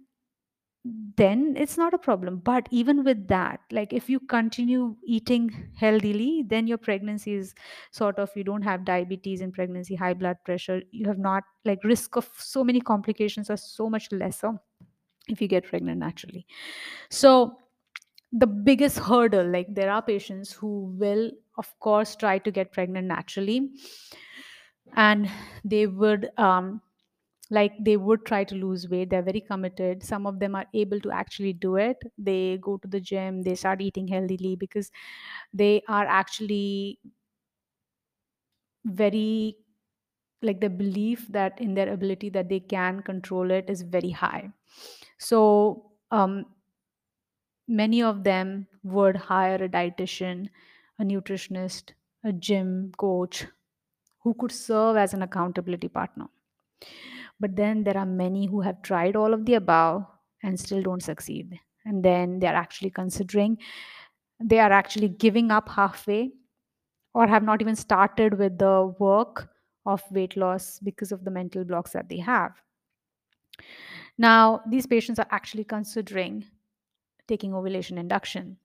then 1.16 1.54
it's 1.56 1.78
not 1.78 1.94
a 1.94 1.98
problem 1.98 2.42
but 2.44 2.68
even 2.70 3.04
with 3.04 3.26
that 3.28 3.60
like 3.70 3.94
if 3.94 4.10
you 4.10 4.20
continue 4.20 4.94
eating 5.06 5.50
healthily 5.74 6.44
then 6.46 6.66
your 6.66 6.76
pregnancy 6.76 7.32
is 7.32 7.54
sort 7.90 8.18
of 8.18 8.30
you 8.37 8.44
don't 8.44 8.60
have 8.60 8.84
diabetes 8.84 9.40
in 9.40 9.50
pregnancy 9.50 9.94
high 9.94 10.12
blood 10.12 10.37
pressure 10.44 10.82
you 10.90 11.06
have 11.06 11.18
not 11.18 11.42
like 11.64 11.82
risk 11.84 12.16
of 12.16 12.28
so 12.37 12.62
many 12.62 12.82
complications 12.82 13.48
are 13.48 13.56
so 13.56 13.88
much 13.88 14.12
lesser 14.12 14.52
if 15.28 15.40
you 15.40 15.48
get 15.48 15.64
pregnant 15.64 15.98
naturally 15.98 16.46
so 17.08 17.56
the 18.34 18.46
biggest 18.46 18.98
hurdle 18.98 19.48
like 19.50 19.68
there 19.74 19.90
are 19.90 20.02
patients 20.02 20.52
who 20.52 20.70
will 21.04 21.30
of 21.58 21.78
course 21.80 22.16
try 22.16 22.38
to 22.38 22.50
get 22.50 22.72
pregnant 22.72 23.06
naturally. 23.06 23.70
And 24.96 25.30
they 25.64 25.86
would 25.86 26.30
um, 26.38 26.80
like 27.50 27.72
they 27.80 27.96
would 27.96 28.24
try 28.26 28.44
to 28.44 28.54
lose 28.54 28.88
weight. 28.88 29.10
They're 29.10 29.22
very 29.22 29.40
committed. 29.40 30.02
Some 30.02 30.26
of 30.26 30.40
them 30.40 30.54
are 30.54 30.66
able 30.74 31.00
to 31.00 31.10
actually 31.10 31.52
do 31.54 31.76
it. 31.76 31.98
They 32.18 32.58
go 32.58 32.78
to 32.78 32.88
the 32.88 33.00
gym. 33.00 33.42
They 33.42 33.54
start 33.54 33.80
eating 33.80 34.08
healthily 34.08 34.56
because 34.56 34.90
they 35.52 35.82
are 35.88 36.06
actually 36.06 37.00
very 38.84 39.56
like 40.42 40.60
the 40.60 40.70
belief 40.70 41.26
that 41.28 41.60
in 41.60 41.74
their 41.74 41.92
ability 41.92 42.28
that 42.30 42.48
they 42.48 42.60
can 42.60 43.02
control 43.02 43.50
it 43.50 43.70
is 43.70 43.82
very 43.82 44.10
high. 44.10 44.52
So 45.18 45.92
um, 46.10 46.46
many 47.68 48.03
of 48.03 48.24
them 48.24 48.66
would 48.83 49.16
hire 49.16 49.57
a 49.57 49.68
dietitian 49.68 50.48
a 50.98 51.05
nutritionist 51.05 51.92
a 52.24 52.33
gym 52.33 52.92
coach 52.96 53.46
who 54.22 54.35
could 54.35 54.53
serve 54.53 54.96
as 54.96 55.14
an 55.14 55.22
accountability 55.22 55.88
partner 55.88 56.27
but 57.40 57.57
then 57.57 57.85
there 57.85 57.96
are 57.96 58.07
many 58.07 58.46
who 58.46 58.61
have 58.61 58.83
tried 58.83 59.16
all 59.16 59.35
of 59.35 59.44
the 59.44 59.55
above 59.55 60.07
and 60.42 60.59
still 60.59 60.83
don't 60.83 61.03
succeed. 61.03 61.59
And 61.85 62.05
then 62.05 62.38
they 62.38 62.46
are 62.46 62.55
actually 62.55 62.90
considering, 62.90 63.59
they 64.42 64.61
are 64.61 64.72
actually 64.72 65.09
giving 65.09 65.50
up 65.50 65.68
halfway 65.68 66.33
or 67.14 67.27
have 67.27 67.42
not 67.42 67.61
even 67.61 67.77
started 67.77 68.38
with 68.38 68.59
the 68.59 68.94
work 68.98 69.48
of 69.87 70.03
weight 70.11 70.37
loss 70.37 70.81
because 70.81 71.12
of 71.12 71.24
the 71.24 71.31
mental 71.31 71.64
blocks 71.64 71.92
that 71.92 72.09
they 72.09 72.18
have. 72.18 72.53
Now, 74.16 74.62
these 74.68 74.87
patients 74.87 75.18
are 75.18 75.29
actually 75.31 75.64
considering 75.64 76.44
taking 77.28 77.54
ovulation 77.54 77.98
induction. 77.98 78.58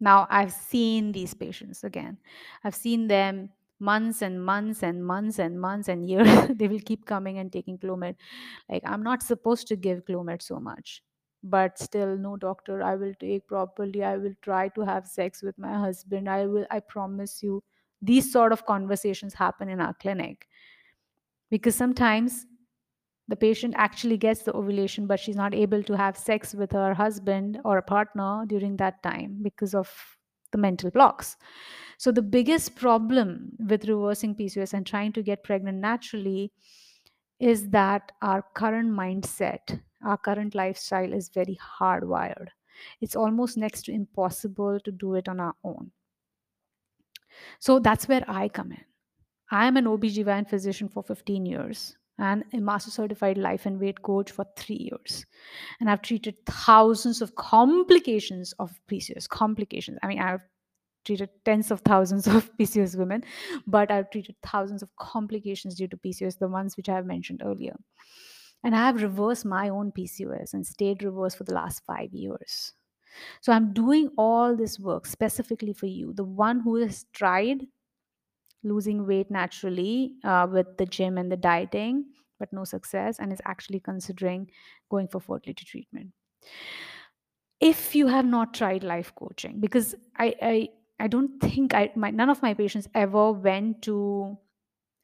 Now, 0.00 0.26
I've 0.30 0.52
seen 0.52 1.12
these 1.12 1.34
patients 1.34 1.84
again. 1.84 2.18
I've 2.64 2.74
seen 2.74 3.08
them 3.08 3.50
months 3.78 4.22
and 4.22 4.42
months 4.44 4.82
and 4.82 5.04
months 5.04 5.38
and 5.38 5.60
months 5.60 5.88
and 5.88 6.08
years. 6.08 6.28
they 6.54 6.68
will 6.68 6.80
keep 6.80 7.06
coming 7.06 7.38
and 7.38 7.52
taking 7.52 7.78
Clomid. 7.78 8.16
Like, 8.68 8.82
I'm 8.84 9.02
not 9.02 9.22
supposed 9.22 9.68
to 9.68 9.76
give 9.76 10.04
Clomid 10.04 10.42
so 10.42 10.60
much, 10.60 11.02
but 11.42 11.78
still, 11.78 12.16
no 12.16 12.36
doctor, 12.36 12.82
I 12.82 12.96
will 12.96 13.14
take 13.14 13.46
properly. 13.46 14.04
I 14.04 14.16
will 14.16 14.34
try 14.42 14.68
to 14.68 14.82
have 14.82 15.06
sex 15.06 15.42
with 15.42 15.58
my 15.58 15.74
husband. 15.78 16.28
I 16.28 16.46
will, 16.46 16.66
I 16.70 16.80
promise 16.80 17.42
you. 17.42 17.62
These 18.02 18.30
sort 18.30 18.52
of 18.52 18.66
conversations 18.66 19.32
happen 19.32 19.70
in 19.70 19.80
our 19.80 19.94
clinic 19.94 20.46
because 21.50 21.74
sometimes 21.74 22.46
the 23.28 23.36
patient 23.36 23.74
actually 23.76 24.16
gets 24.16 24.42
the 24.42 24.54
ovulation, 24.54 25.06
but 25.06 25.18
she's 25.18 25.36
not 25.36 25.54
able 25.54 25.82
to 25.82 25.96
have 25.96 26.16
sex 26.16 26.54
with 26.54 26.72
her 26.72 26.94
husband 26.94 27.58
or 27.64 27.78
a 27.78 27.82
partner 27.82 28.44
during 28.46 28.76
that 28.76 29.02
time 29.02 29.38
because 29.42 29.74
of 29.74 30.16
the 30.52 30.58
mental 30.58 30.90
blocks. 30.90 31.36
So, 31.98 32.12
the 32.12 32.22
biggest 32.22 32.76
problem 32.76 33.52
with 33.58 33.88
reversing 33.88 34.34
PCOS 34.36 34.74
and 34.74 34.86
trying 34.86 35.12
to 35.14 35.22
get 35.22 35.42
pregnant 35.42 35.78
naturally 35.78 36.52
is 37.40 37.68
that 37.70 38.12
our 38.22 38.44
current 38.54 38.90
mindset, 38.90 39.80
our 40.04 40.16
current 40.16 40.54
lifestyle 40.54 41.12
is 41.12 41.28
very 41.28 41.58
hardwired. 41.80 42.48
It's 43.00 43.16
almost 43.16 43.56
next 43.56 43.86
to 43.86 43.92
impossible 43.92 44.78
to 44.80 44.92
do 44.92 45.14
it 45.14 45.28
on 45.28 45.40
our 45.40 45.54
own. 45.64 45.90
So, 47.58 47.80
that's 47.80 48.06
where 48.06 48.24
I 48.28 48.48
come 48.48 48.70
in. 48.70 48.84
I 49.50 49.66
am 49.66 49.76
an 49.76 49.86
OBGYN 49.86 50.48
physician 50.48 50.88
for 50.88 51.02
15 51.02 51.46
years 51.46 51.96
and 52.18 52.44
a 52.52 52.58
master 52.58 52.90
certified 52.90 53.38
life 53.38 53.66
and 53.66 53.80
weight 53.80 54.02
coach 54.02 54.30
for 54.30 54.46
three 54.56 54.88
years. 54.90 55.26
And 55.80 55.90
I've 55.90 56.02
treated 56.02 56.36
thousands 56.46 57.20
of 57.20 57.34
complications 57.34 58.52
of 58.58 58.80
PCOS, 58.90 59.28
complications. 59.28 59.98
I 60.02 60.06
mean, 60.06 60.20
I've 60.20 60.40
treated 61.04 61.30
tens 61.44 61.70
of 61.70 61.80
thousands 61.80 62.26
of 62.26 62.50
PCOS 62.58 62.96
women, 62.96 63.22
but 63.66 63.90
I've 63.90 64.10
treated 64.10 64.36
thousands 64.42 64.82
of 64.82 64.94
complications 64.96 65.76
due 65.76 65.88
to 65.88 65.96
PCOS, 65.96 66.38
the 66.38 66.48
ones 66.48 66.76
which 66.76 66.88
I 66.88 66.94
have 66.94 67.06
mentioned 67.06 67.42
earlier. 67.44 67.76
And 68.64 68.74
I 68.74 68.86
have 68.86 69.02
reversed 69.02 69.44
my 69.44 69.68
own 69.68 69.92
PCOS 69.92 70.54
and 70.54 70.66
stayed 70.66 71.02
reversed 71.02 71.36
for 71.36 71.44
the 71.44 71.54
last 71.54 71.84
five 71.86 72.12
years. 72.12 72.72
So 73.40 73.52
I'm 73.52 73.72
doing 73.72 74.10
all 74.18 74.56
this 74.56 74.78
work 74.78 75.06
specifically 75.06 75.72
for 75.72 75.86
you, 75.86 76.12
the 76.12 76.24
one 76.24 76.60
who 76.60 76.76
has 76.76 77.06
tried 77.12 77.66
losing 78.66 79.06
weight 79.06 79.30
naturally 79.30 80.14
uh, 80.24 80.46
with 80.50 80.76
the 80.76 80.86
gym 80.86 81.18
and 81.18 81.30
the 81.30 81.36
dieting, 81.36 82.04
but 82.38 82.52
no 82.52 82.64
success, 82.64 83.18
and 83.18 83.32
is 83.32 83.40
actually 83.44 83.80
considering 83.80 84.50
going 84.90 85.08
for 85.08 85.20
fertility 85.20 85.64
treatment. 85.64 86.12
If 87.60 87.94
you 87.94 88.06
have 88.08 88.26
not 88.26 88.52
tried 88.54 88.84
life 88.84 89.14
coaching, 89.14 89.60
because 89.60 89.94
I 90.16 90.34
I, 90.42 90.68
I 91.00 91.08
don't 91.08 91.40
think 91.40 91.74
I 91.74 91.90
my 91.96 92.10
none 92.10 92.30
of 92.30 92.42
my 92.42 92.54
patients 92.54 92.88
ever 92.94 93.32
went 93.32 93.82
to 93.82 94.38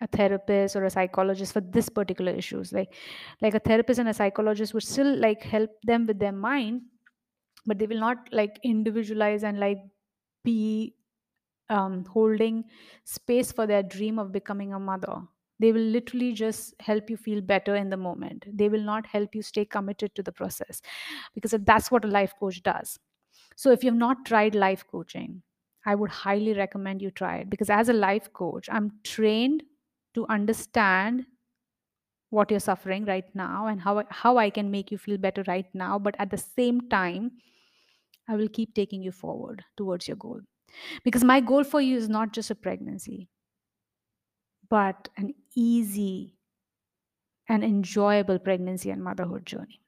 a 0.03 0.07
therapist 0.07 0.77
or 0.77 0.85
a 0.85 0.91
psychologist 0.91 1.53
for 1.53 1.61
this 1.61 1.89
particular 1.89 2.33
issues 2.33 2.73
like 2.73 2.93
like 3.41 3.55
a 3.55 3.61
therapist 3.61 4.01
and 4.01 4.09
a 4.09 4.15
psychologist 4.15 4.75
would 4.75 4.83
still 4.83 5.17
like 5.17 5.43
help 5.43 5.71
them 5.85 6.07
with 6.07 6.19
their 6.19 6.33
mind 6.33 6.83
but 7.67 7.79
they 7.79 7.87
will 7.87 8.01
not 8.01 8.29
like 8.33 8.59
individualize 8.65 9.45
and 9.45 9.61
like 9.61 9.79
be 10.45 10.95
um, 11.73 12.05
holding 12.05 12.65
space 13.05 13.53
for 13.53 13.67
their 13.67 13.83
dream 13.83 14.19
of 14.19 14.33
becoming 14.33 14.73
a 14.75 14.79
mother. 14.79 15.23
They 15.59 15.73
will 15.73 15.83
literally 15.83 16.33
just 16.33 16.75
help 16.81 17.11
you 17.11 17.17
feel 17.17 17.41
better 17.41 17.77
in 17.77 17.91
the 17.91 17.97
moment. 17.97 18.47
They 18.53 18.69
will 18.69 18.83
not 18.83 19.07
help 19.07 19.35
you 19.35 19.43
stay 19.43 19.65
committed 19.65 20.15
to 20.17 20.23
the 20.23 20.33
process 20.33 20.83
because 21.35 21.55
that's 21.63 21.91
what 21.91 22.05
a 22.05 22.09
life 22.09 22.35
coach 22.39 22.63
does. 22.63 22.99
So, 23.57 23.71
if 23.71 23.85
you 23.85 23.91
have 23.91 23.99
not 23.99 24.25
tried 24.27 24.55
life 24.55 24.85
coaching, 24.87 25.43
I 25.87 25.95
would 25.95 26.11
highly 26.11 26.55
recommend 26.55 27.03
you 27.03 27.11
try 27.11 27.39
it 27.39 27.51
because 27.51 27.71
as 27.71 27.89
a 27.89 27.93
life 27.95 28.33
coach, 28.33 28.69
I'm 28.71 28.93
trained 29.05 29.65
to 30.15 30.27
understand 30.29 31.27
what 32.31 32.51
you're 32.51 32.61
suffering 32.61 33.05
right 33.05 33.35
now 33.35 33.67
and 33.67 33.81
how, 33.81 34.03
how 34.11 34.39
I 34.39 34.51
can 34.51 34.71
make 34.71 34.91
you 34.91 34.99
feel 34.99 35.19
better 35.19 35.45
right 35.47 35.67
now. 35.75 35.99
But 35.99 36.17
at 36.19 36.31
the 36.31 36.39
same 36.39 36.89
time, 36.89 37.33
I 38.29 38.37
will 38.37 38.49
keep 38.49 38.75
taking 38.75 39.03
you 39.03 39.13
forward 39.13 39.65
towards 39.77 40.09
your 40.09 40.17
goal. 40.17 40.41
Because 41.05 41.25
my 41.25 41.41
goal 41.41 41.65
for 41.65 41.81
you 41.81 41.97
is 41.97 42.09
not 42.09 42.33
just 42.33 42.51
a 42.51 42.55
pregnancy, 42.55 43.29
but 44.69 45.09
an 45.17 45.35
easy 45.55 46.37
and 47.49 47.65
enjoyable 47.65 48.39
pregnancy 48.39 48.91
and 48.91 49.03
motherhood 49.03 49.45
journey. 49.47 49.81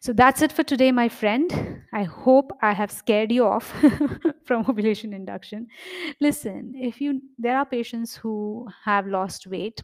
So 0.00 0.12
that's 0.12 0.42
it 0.42 0.50
for 0.50 0.64
today, 0.64 0.90
my 0.90 1.08
friend. 1.08 1.84
I 1.92 2.02
hope 2.02 2.50
I 2.60 2.72
have 2.72 2.90
scared 2.90 3.30
you 3.30 3.46
off 3.46 3.72
from 4.44 4.66
ovulation 4.68 5.12
induction. 5.12 5.68
Listen, 6.20 6.74
if 6.74 7.00
you 7.00 7.20
there 7.38 7.56
are 7.56 7.64
patients 7.64 8.16
who 8.16 8.68
have 8.84 9.06
lost 9.06 9.46
weight 9.46 9.80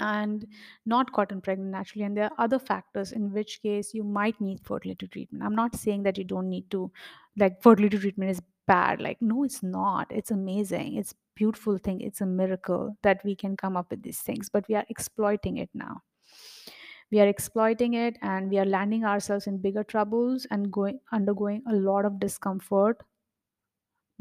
and 0.00 0.46
not 0.86 1.12
gotten 1.12 1.40
pregnant 1.40 1.70
naturally 1.70 2.04
and 2.04 2.16
there 2.16 2.24
are 2.24 2.44
other 2.44 2.58
factors 2.58 3.12
in 3.12 3.32
which 3.32 3.60
case 3.62 3.92
you 3.94 4.02
might 4.02 4.40
need 4.40 4.58
fertility 4.64 5.06
treatment 5.06 5.44
i'm 5.44 5.54
not 5.54 5.76
saying 5.76 6.02
that 6.02 6.16
you 6.16 6.24
don't 6.24 6.48
need 6.48 6.70
to 6.70 6.90
like 7.36 7.60
fertility 7.62 7.98
treatment 7.98 8.30
is 8.30 8.40
bad 8.66 9.00
like 9.00 9.20
no 9.20 9.44
it's 9.44 9.62
not. 9.62 10.06
It's 10.10 10.30
amazing. 10.30 10.96
It's 10.96 11.14
beautiful 11.34 11.78
thing. 11.78 12.00
It's 12.00 12.20
a 12.20 12.26
miracle 12.26 12.96
that 13.02 13.24
we 13.24 13.34
can 13.34 13.56
come 13.56 13.76
up 13.76 13.90
with 13.90 14.02
these 14.02 14.20
things. 14.20 14.48
But 14.48 14.66
we 14.68 14.74
are 14.74 14.84
exploiting 14.88 15.58
it 15.58 15.70
now. 15.74 16.02
We 17.10 17.20
are 17.20 17.28
exploiting 17.28 17.94
it 17.94 18.16
and 18.22 18.50
we 18.50 18.58
are 18.58 18.64
landing 18.64 19.04
ourselves 19.04 19.46
in 19.46 19.58
bigger 19.58 19.84
troubles 19.84 20.46
and 20.50 20.72
going 20.72 21.00
undergoing 21.12 21.62
a 21.68 21.74
lot 21.74 22.06
of 22.06 22.18
discomfort 22.18 23.02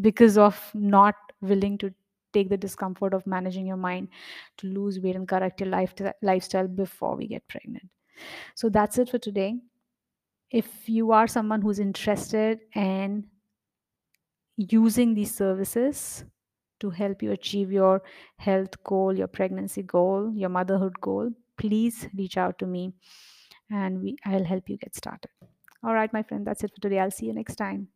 because 0.02 0.38
of 0.38 0.60
not 0.74 1.16
willing 1.42 1.78
to 1.78 1.94
take 2.34 2.50
the 2.50 2.58
discomfort 2.58 3.14
of 3.14 3.26
managing 3.28 3.66
your 3.66 3.78
mind 3.78 4.10
to 4.58 4.68
lose 4.68 5.00
weight 5.00 5.16
and 5.16 5.28
correct 5.28 5.62
your 5.62 5.70
life 5.70 5.94
lifestyle 6.22 6.68
before 6.68 7.16
we 7.16 7.28
get 7.28 7.48
pregnant. 7.48 7.88
So 8.56 8.70
that's 8.70 8.98
it 8.98 9.10
for 9.10 9.20
today. 9.20 9.56
If 10.50 10.90
you 10.90 11.12
are 11.12 11.28
someone 11.28 11.62
who's 11.62 11.80
interested 11.80 12.60
in 12.76 13.26
using 14.70 15.14
these 15.14 15.34
services 15.34 16.26
to 16.80 16.90
help 16.90 17.22
you 17.22 17.32
achieve 17.32 17.72
your 17.72 18.02
health 18.38 18.84
goal, 18.84 19.16
your 19.16 19.28
pregnancy 19.28 19.84
goal, 19.84 20.32
your 20.36 20.50
motherhood 20.50 21.00
goal, 21.00 21.32
please 21.58 22.08
reach 22.16 22.38
out 22.38 22.58
to 22.60 22.66
me 22.66 22.94
and 23.70 24.02
we, 24.02 24.18
I'll 24.26 24.44
help 24.44 24.68
you 24.68 24.78
get 24.78 24.96
started. 24.96 25.30
All 25.84 25.94
right, 25.94 26.12
my 26.12 26.24
friend, 26.24 26.46
that's 26.46 26.64
it 26.64 26.72
for 26.76 26.82
today. 26.82 27.00
I'll 27.00 27.12
see 27.12 27.28
you 27.28 27.34
next 27.34 27.56
time. 27.56 27.88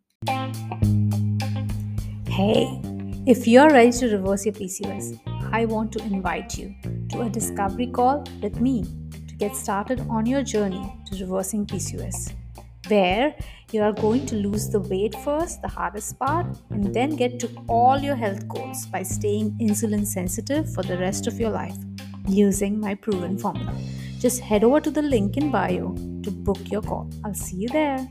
Hey, 2.27 2.81
if 3.27 3.47
you're 3.47 3.69
ready 3.69 3.91
to 3.91 4.17
reverse 4.17 4.45
your 4.45 4.53
PCOS, 4.53 5.19
I 5.51 5.65
want 5.65 5.91
to 5.93 6.03
invite 6.03 6.57
you 6.57 6.75
to 7.09 7.21
a 7.21 7.29
discovery 7.29 7.87
call 7.87 8.23
with 8.41 8.59
me 8.59 8.83
to 9.27 9.35
get 9.35 9.55
started 9.55 9.99
on 10.09 10.25
your 10.25 10.43
journey 10.43 10.93
to 11.07 11.17
reversing 11.19 11.65
PCOS, 11.65 12.33
where 12.89 13.35
you 13.71 13.81
are 13.81 13.93
going 13.93 14.25
to 14.27 14.35
lose 14.35 14.69
the 14.69 14.79
weight 14.79 15.15
first, 15.15 15.61
the 15.61 15.67
hardest 15.67 16.17
part, 16.19 16.45
and 16.69 16.93
then 16.93 17.15
get 17.15 17.39
to 17.39 17.49
all 17.67 17.97
your 17.97 18.15
health 18.15 18.47
goals 18.47 18.85
by 18.85 19.03
staying 19.03 19.57
insulin 19.59 20.05
sensitive 20.05 20.71
for 20.73 20.83
the 20.83 20.97
rest 20.97 21.27
of 21.27 21.39
your 21.39 21.49
life 21.49 21.77
using 22.27 22.79
my 22.79 22.95
proven 22.95 23.37
formula. 23.37 23.75
Just 24.19 24.41
head 24.41 24.63
over 24.63 24.79
to 24.79 24.91
the 24.91 25.01
link 25.01 25.37
in 25.37 25.51
bio 25.51 25.93
to 26.23 26.31
book 26.31 26.59
your 26.71 26.81
call. 26.81 27.09
I'll 27.23 27.33
see 27.33 27.57
you 27.57 27.69
there. 27.69 28.07